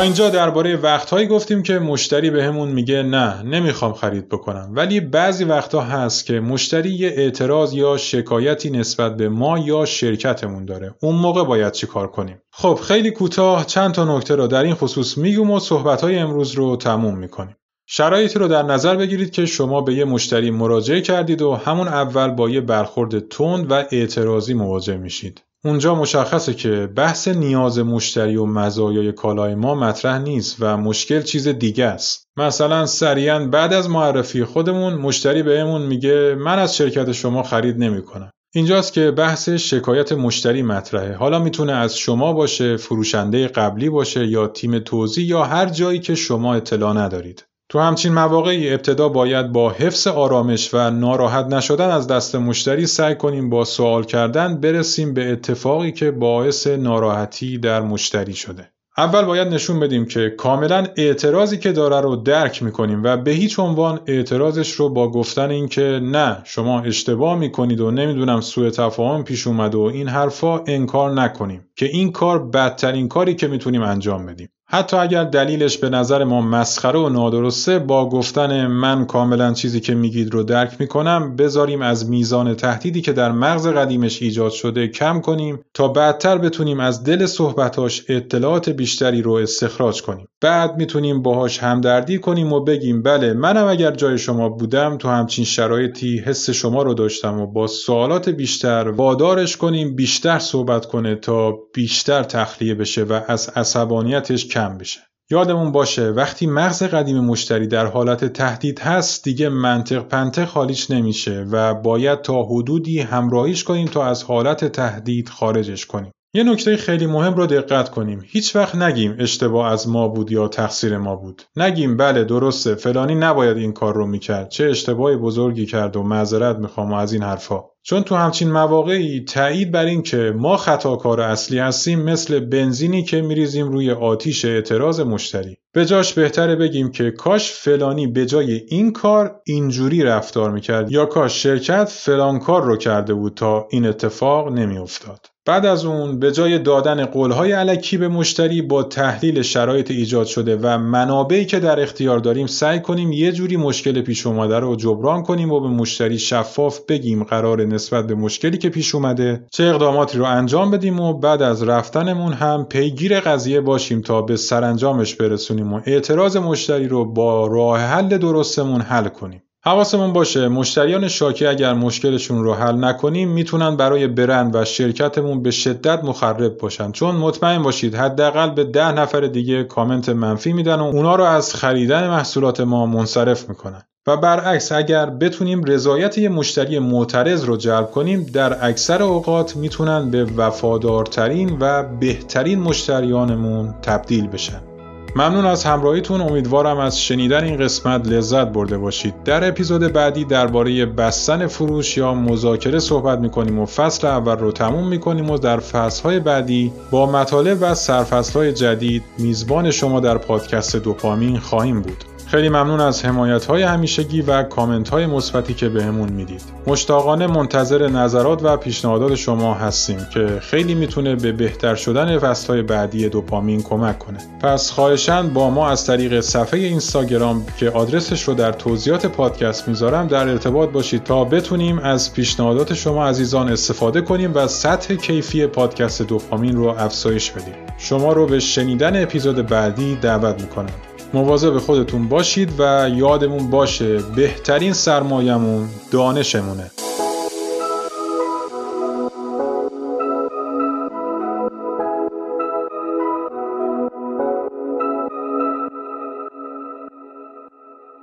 اینجا 0.06 0.30
درباره 0.30 0.76
وقتهایی 0.76 1.28
گفتیم 1.28 1.64
که 1.64 1.80
مشتری 1.80 2.30
بهمون 2.30 2.70
میگه 2.70 3.04
نه 3.04 3.42
نمی‌خوام 3.44 3.94
خرید 3.94 4.30
بکنم. 4.30 4.70
ولی 4.72 5.00
بعضی 5.00 5.44
وقتها 5.44 5.82
هست 5.82 6.26
که 6.26 6.40
مشتری 6.40 6.90
یه 6.90 7.08
اعتراض 7.08 7.74
یا 7.74 7.98
شکایتی 7.98 8.70
نسبت 8.70 9.18
به 9.18 9.30
ما 9.30 9.60
یا 9.60 9.86
شرکتمون 9.86 10.66
داره. 10.66 10.96
اون 11.02 11.16
موقع 11.16 11.44
باید 11.44 11.74
چی 11.74 11.88
کار 11.88 12.08
کنیم؟ 12.08 12.42
خب 12.52 12.80
خیلی 12.84 13.12
کوتاه 13.12 13.66
چند 13.66 13.94
تا 13.94 14.18
نکته 14.18 14.36
رو 14.36 14.48
در 14.48 14.64
این 14.64 14.76
خصوص 14.76 15.18
میگم 15.18 15.52
و 15.52 15.60
صحبتهای 15.60 16.18
امروز 16.18 16.52
رو 16.52 16.76
تموم 16.76 17.18
می‌کنیم. 17.18 17.56
شرایطی 17.88 18.40
رو 18.40 18.48
در 18.48 18.64
نظر 18.64 18.96
بگیرید 18.96 19.32
که 19.32 19.46
شما 19.46 19.82
به 19.82 19.94
یه 19.94 20.06
مشتری 20.06 20.52
مراجعه 20.52 21.02
کردید 21.02 21.42
و 21.42 21.56
همون 21.56 21.88
اول 21.88 22.28
با 22.28 22.50
یه 22.50 22.62
برخورد 22.62 23.30
تند 23.30 23.72
و 23.72 23.84
اعتراضی 23.92 24.54
مواجه 24.54 24.98
میشید. 24.98 25.42
اونجا 25.66 25.96
مشخصه 25.96 26.54
که 26.54 26.90
بحث 26.96 27.28
نیاز 27.28 27.80
مشتری 27.80 28.36
و 28.36 28.46
مزایای 28.46 29.12
کالای 29.12 29.56
ما 29.56 29.76
مطرح 29.76 30.20
نیست 30.20 30.58
و 30.60 30.78
مشکل 30.78 31.22
چیز 31.22 31.48
دیگه 31.48 31.86
است. 31.86 32.28
مثلا 32.38 32.86
سریعا 32.86 33.46
بعد 33.46 33.74
از 33.74 33.90
معرفی 33.90 34.44
خودمون 34.44 34.94
مشتری 34.94 35.44
بهمون 35.44 35.82
میگه 35.82 36.36
من 36.36 36.60
از 36.60 36.76
شرکت 36.76 37.12
شما 37.12 37.44
خرید 37.44 37.78
نمی‌کنم. 37.78 38.32
اینجاست 38.56 38.94
که 38.94 39.12
بحث 39.12 39.50
شکایت 39.50 40.12
مشتری 40.12 40.62
مطرحه. 40.62 41.16
حالا 41.16 41.40
می‌تونه 41.40 41.74
از 41.74 41.98
شما 41.98 42.34
باشه، 42.34 42.78
فروشنده 42.78 43.48
قبلی 43.48 43.90
باشه 43.90 44.28
یا 44.28 44.48
تیم 44.48 44.80
توزیع 44.80 45.26
یا 45.26 45.44
هر 45.44 45.70
جایی 45.70 46.00
که 46.00 46.16
شما 46.16 46.56
اطلاع 46.56 46.94
ندارید. 46.94 47.46
تو 47.76 47.82
همچین 47.82 48.14
مواقعی 48.14 48.74
ابتدا 48.74 49.10
باید 49.10 49.52
با 49.52 49.70
حفظ 49.70 50.08
آرامش 50.08 50.74
و 50.74 50.90
ناراحت 50.90 51.46
نشدن 51.46 51.90
از 51.90 52.08
دست 52.08 52.36
مشتری 52.36 52.86
سعی 52.86 53.16
کنیم 53.16 53.50
با 53.50 53.66
سوال 53.66 54.04
کردن 54.04 54.58
برسیم 54.62 55.14
به 55.14 55.32
اتفاقی 55.32 55.92
که 55.92 56.12
باعث 56.12 56.68
ناراحتی 56.68 57.58
در 57.58 57.82
مشتری 57.82 58.34
شده. 58.34 58.70
اول 58.98 59.26
باید 59.26 59.48
نشون 59.48 59.80
بدیم 59.80 60.06
که 60.06 60.30
کاملا 60.30 60.88
اعتراضی 60.98 61.58
که 61.58 61.72
داره 61.72 62.02
رو 62.02 62.16
درک 62.16 62.64
می‌کنیم 62.64 63.04
و 63.04 63.18
به 63.18 63.32
هیچ 63.32 63.60
عنوان 63.60 64.00
اعتراضش 64.08 64.72
رو 64.72 64.90
با 64.90 65.12
گفتن 65.12 65.50
اینکه 65.50 66.00
نه 66.04 66.42
شما 66.44 66.82
اشتباه 66.82 67.40
می‌کنید 67.40 67.82
و 67.82 67.92
نمی‌دونم 67.92 68.42
سوء 68.42 68.70
تفاهم 68.70 69.24
پیش 69.24 69.48
اومد 69.48 69.76
و 69.76 69.82
این 69.82 70.08
حرفا 70.08 70.60
انکار 70.60 71.14
نکنیم 71.14 71.70
که 71.76 71.86
این 71.86 72.12
کار 72.12 72.46
بدترین 72.46 73.08
کاری 73.08 73.36
که 73.36 73.48
می‌تونیم 73.48 73.82
انجام 73.82 74.26
بدیم. 74.26 74.50
حتی 74.68 74.98
اگر 74.98 75.24
دلیلش 75.24 75.78
به 75.78 75.90
نظر 75.90 76.24
ما 76.24 76.42
مسخره 76.42 77.00
و 77.00 77.10
نادرسته 77.10 77.80
با 77.80 78.10
گفتن 78.10 78.68
من 78.68 79.06
کاملا 79.06 79.54
چیزی 79.54 79.80
که 79.80 79.96
میگید 79.96 80.34
رو 80.34 80.44
درک 80.44 80.76
می‌کنم 80.80 81.36
بذاریم 81.36 81.82
از 81.82 82.10
میزان 82.10 82.54
تهدیدی 82.54 83.02
که 83.02 83.14
در 83.14 83.32
مغز 83.32 83.68
قدیمش 83.68 84.22
ایجاد 84.22 84.52
شده 84.52 84.88
کم 84.88 85.22
کنیم 85.22 85.60
تا 85.74 85.88
بعدتر 85.88 86.38
بتونیم 86.38 86.80
از 86.80 87.04
دل 87.04 87.26
صحبتاش 87.26 88.04
اطلاعات 88.10 88.70
بیشتری 88.70 89.22
رو 89.22 89.32
استخراج 89.32 90.02
کنیم. 90.02 90.28
بعد 90.42 90.78
می‌تونیم 90.78 91.22
باهاش 91.22 91.60
همدردی 91.60 92.20
کنیم 92.20 92.54
و 92.54 92.60
بگیم 92.60 93.02
بله 93.04 93.34
منم 93.34 93.68
اگر 93.68 93.92
جای 93.92 94.18
شما 94.18 94.50
بودم 94.50 94.98
تو 94.98 95.10
همچین 95.10 95.46
شرایطی 95.46 96.20
حس 96.20 96.50
شما 96.50 96.84
رو 96.84 96.94
داشتم 96.94 97.40
و 97.40 97.48
با 97.48 97.68
سوالات 97.68 98.30
بیشتر 98.30 98.88
وادارش 98.90 99.58
کنیم 99.58 99.96
بیشتر 99.96 100.40
صحبت 100.40 100.86
کنه 100.86 101.16
تا 101.16 101.52
بیشتر 101.74 102.24
تخلیه 102.24 102.76
بشه 102.76 103.04
و 103.04 103.20
از 103.28 103.50
عصبانیتش 103.56 104.48
کم 104.56 104.78
بشه. 104.78 105.00
یادمون 105.32 105.72
باشه 105.72 106.10
وقتی 106.10 106.48
مغز 106.48 106.84
قدیم 106.84 107.20
مشتری 107.20 107.68
در 107.68 107.86
حالت 107.86 108.26
تهدید 108.26 108.80
هست 108.80 109.24
دیگه 109.24 109.50
منطق 109.50 110.00
پنته 110.00 110.46
خالیش 110.46 110.92
نمیشه 110.92 111.46
و 111.52 111.74
باید 111.74 112.22
تا 112.22 112.44
حدودی 112.44 113.00
همراهیش 113.00 113.64
کنیم 113.64 113.88
تا 113.88 114.06
از 114.06 114.24
حالت 114.24 114.66
تهدید 114.66 115.30
خارجش 115.30 115.86
کنیم. 115.86 116.12
یه 116.36 116.44
نکته 116.44 116.78
خیلی 116.78 117.06
مهم 117.06 117.34
رو 117.34 117.46
دقت 117.46 117.90
کنیم. 117.90 118.24
هیچ 118.26 118.56
وقت 118.56 118.76
نگیم 118.76 119.16
اشتباه 119.20 119.72
از 119.72 119.90
ما 119.90 120.08
بود 120.08 120.32
یا 120.32 120.48
تقصیر 120.48 120.98
ما 120.98 121.16
بود. 121.16 121.42
نگیم 121.56 121.98
بله 121.98 122.24
درسته 122.24 122.76
فلانی 122.76 123.16
نباید 123.16 123.58
این 123.58 123.74
کار 123.74 123.94
رو 123.96 124.08
می‌کرد. 124.08 124.50
چه 124.50 124.66
اشتباه 124.66 125.16
بزرگی 125.16 125.66
کرد 125.66 125.96
و 125.96 126.04
معذرت 126.04 126.58
می‌خوام 126.58 126.94
از 126.94 127.14
این 127.14 127.24
حرفا. 127.24 127.64
چون 127.84 128.04
تو 128.04 128.16
همچین 128.16 128.52
مواقعی 128.52 129.26
تایید 129.26 129.72
بر 129.72 129.86
این 129.86 130.02
که 130.02 130.34
ما 130.38 130.58
خطاکار 130.58 131.22
اصلی 131.22 131.60
هستیم 131.60 132.02
مثل 132.02 132.40
بنزینی 132.40 133.04
که 133.04 133.22
میریزیم 133.22 133.70
روی 133.70 133.92
آتیش 133.92 134.46
اعتراض 134.46 135.00
مشتری. 135.00 135.58
به 135.74 135.86
جاش 135.86 136.14
بهتره 136.14 136.56
بگیم 136.56 136.92
که 136.92 137.12
کاش 137.12 137.52
فلانی 137.52 138.08
به 138.08 138.26
جای 138.26 138.62
این 138.68 138.92
کار 138.92 139.42
اینجوری 139.46 140.04
رفتار 140.04 140.52
می‌کرد 140.52 140.92
یا 140.92 141.06
کاش 141.06 141.44
شرکت 141.44 141.90
فلان 141.90 142.40
کار 142.40 142.64
رو 142.64 142.78
کرده 142.78 143.14
بود 143.14 143.34
تا 143.34 143.68
این 143.72 143.86
اتفاق 143.86 144.52
نمیافتاد. 144.52 145.35
بعد 145.48 145.66
از 145.66 145.86
اون 145.86 146.20
به 146.20 146.32
جای 146.32 146.60
دادن 146.60 147.06
قولهای 147.06 147.52
علکی 147.52 147.98
به 147.98 148.08
مشتری 148.08 148.62
با 148.62 148.84
تحلیل 148.84 149.42
شرایط 149.42 149.92
ایجاد 149.92 150.26
شده 150.26 150.58
و 150.62 150.78
منابعی 150.78 151.46
که 151.46 151.60
در 151.60 151.80
اختیار 151.80 152.20
داریم 152.20 152.48
سعی 152.48 152.80
کنیم 152.80 153.12
یه 153.12 153.32
جوری 153.32 153.58
مشکل 153.58 154.02
پیش 154.02 154.28
اومده 154.28 154.60
رو 154.60 154.76
جبران 154.76 155.24
کنیم 155.24 155.52
و 155.52 155.60
به 155.60 155.68
مشتری 155.68 156.20
شفاف 156.20 156.80
بگیم 156.90 157.24
قرار 157.24 157.66
نسبت 157.66 158.08
به 158.08 158.16
مشکلی 158.16 158.58
که 158.58 158.70
پیش 158.70 158.96
اومده 158.96 159.46
چه 159.52 159.64
اقداماتی 159.64 160.18
رو 160.18 160.26
انجام 160.26 160.72
بدیم 160.72 161.00
و 161.00 161.14
بعد 161.14 161.42
از 161.42 161.64
رفتنمون 161.64 162.34
هم 162.34 162.66
پیگیر 162.70 163.20
قضیه 163.20 163.62
باشیم 163.62 164.02
تا 164.02 164.22
به 164.22 164.36
سرانجامش 164.36 165.16
برسونیم 165.16 165.74
و 165.74 165.82
اعتراض 165.86 166.38
مشتری 166.38 166.88
رو 166.88 167.06
با 167.14 167.48
راه 167.48 167.80
حل 167.80 168.18
درستمون 168.18 168.82
حل 168.82 169.08
کنیم. 169.08 169.42
حواسمون 169.68 170.14
باشه 170.14 170.48
مشتریان 170.48 171.08
شاکی 171.08 171.46
اگر 171.46 171.74
مشکلشون 171.74 172.44
رو 172.44 172.54
حل 172.54 172.84
نکنیم 172.84 173.30
می‌تونن 173.30 173.78
برای 173.78 174.08
برند 174.08 174.56
و 174.56 174.66
شرکتمون 174.66 175.44
به 175.44 175.52
شدت 175.52 176.04
مخرب 176.04 176.58
باشن. 176.58 176.92
چون 176.92 177.16
مطمئن 177.16 177.64
باشید 177.64 177.96
حداقل 177.96 178.50
به 178.50 178.64
ده 178.64 178.92
نفر 178.92 179.20
دیگه 179.22 179.64
کامنت 179.64 180.10
منفی 180.10 180.54
میدن 180.54 180.76
و 180.76 180.84
اونا 180.84 181.16
رو 181.16 181.24
از 181.24 181.56
خریدن 181.56 182.08
محصولات 182.08 182.62
ما 182.62 182.86
منصرف 182.86 183.50
می‌کنن. 183.50 183.82
و 184.08 184.18
برعکس 184.18 184.72
اگر 184.72 185.06
بتونیم 185.06 185.64
رضایت 185.64 186.18
یه 186.18 186.30
مشتری 186.30 186.80
معترض 186.80 187.44
رو 187.44 187.58
جلب 187.58 187.92
کنیم 187.92 188.24
در 188.34 188.66
اکثر 188.66 189.04
اوقات 189.04 189.56
می‌تونن 189.56 190.12
به 190.12 190.24
وفادارترین 190.38 191.58
و 191.60 191.84
بهترین 192.00 192.60
مشتریانمون 192.60 193.76
تبدیل 193.82 194.28
بشن. 194.28 194.75
ممنون 195.18 195.46
از 195.46 195.64
همراهیتون. 195.64 196.22
امیدوارم 196.22 196.78
از 196.78 197.02
شنیدن 197.02 197.44
این 197.44 197.58
قسمت 197.58 198.08
لذت 198.08 198.48
برده 198.48 198.78
باشید. 198.78 199.24
در 199.24 199.48
اپیزود 199.48 199.94
بعدی 199.94 200.26
درباره 200.26 200.86
بستن 200.86 201.48
فروش 201.48 201.98
یا 201.98 202.14
مذاکره 202.14 202.80
صحبت 202.80 203.20
می‌کنیم 203.20 203.60
و 203.60 203.66
فصل 203.66 204.08
اول 204.08 204.38
رو 204.38 204.52
تموم 204.52 204.88
می‌کنیم 204.88 205.30
و 205.30 205.38
در 205.38 205.60
فصلهای 205.60 206.20
بعدی 206.20 206.74
با 206.92 207.06
مطالب 207.12 207.58
و 207.62 207.76
سرفصلهای 207.76 208.54
جدید 208.54 209.04
میزبان 209.18 209.72
شما 209.72 210.00
در 210.00 210.18
پادکست 210.18 210.76
دوپامین 210.76 211.40
خواهیم 211.40 211.82
بود. 211.82 212.15
خیلی 212.28 212.50
ممنون 212.50 212.82
از 212.82 213.06
حمایت 213.06 213.46
های 213.46 213.64
همیشگی 213.64 214.22
و 214.22 214.44
کامنت 214.44 214.90
های 214.90 215.06
مثبتی 215.06 215.54
که 215.54 215.70
بهمون 215.70 216.10
می‌دید. 216.10 216.42
مشتاقانه 216.68 217.28
منتظر 217.28 217.88
نظرات 217.88 218.44
و 218.44 218.58
پیشنهادات 218.58 219.16
شما 219.16 219.54
هستیم 219.54 220.08
که 220.14 220.28
خیلی 220.42 220.76
می‌تونه 220.76 221.16
به 221.16 221.32
بهتر 221.32 221.76
شدن 221.76 222.20
فصل 222.20 222.54
های 222.54 222.62
بعدی 222.62 223.10
دوپامین 223.10 223.64
کمک 223.64 224.00
کنه. 224.00 224.18
پس 224.42 224.72
خواهشان 224.72 225.30
با 225.30 225.50
ما 225.50 225.70
از 225.70 225.86
طریق 225.86 226.20
صفحه 226.20 226.60
اینستاگرام 226.60 227.46
که 227.58 227.70
آدرسش 227.70 228.24
رو 228.24 228.34
در 228.34 228.52
توضیحات 228.52 229.06
پادکست 229.06 229.68
می‌ذارم 229.68 230.08
در 230.08 230.30
ارتباط 230.30 230.70
باشید 230.70 231.04
تا 231.04 231.24
بتونیم 231.24 231.80
از 231.80 232.14
پیشنهادات 232.14 232.74
شما 232.74 233.08
عزیزان 233.08 233.50
استفاده 233.50 234.02
کنیم 234.02 234.32
و 234.36 234.48
سطح 234.48 234.96
کیفی 234.96 235.48
پادکست 235.48 236.02
دوپامین 236.02 236.56
رو 236.56 236.68
افزایش 236.68 237.32
بدیم. 237.32 237.54
شما 237.78 238.14
رو 238.14 238.26
به 238.26 238.40
شنیدن 238.40 239.04
اپیزود 239.04 239.48
بعدی 239.48 239.96
دعوت 239.96 240.42
می‌کنم. 240.42 240.95
مواظب 241.14 241.58
خودتون 241.58 242.10
باشید 242.10 242.50
و 242.60 242.90
یادمون 242.94 243.50
باشه 243.50 243.98
بهترین 244.16 244.74
سرمایهمون 244.74 245.68
دانشمونه. 245.92 246.72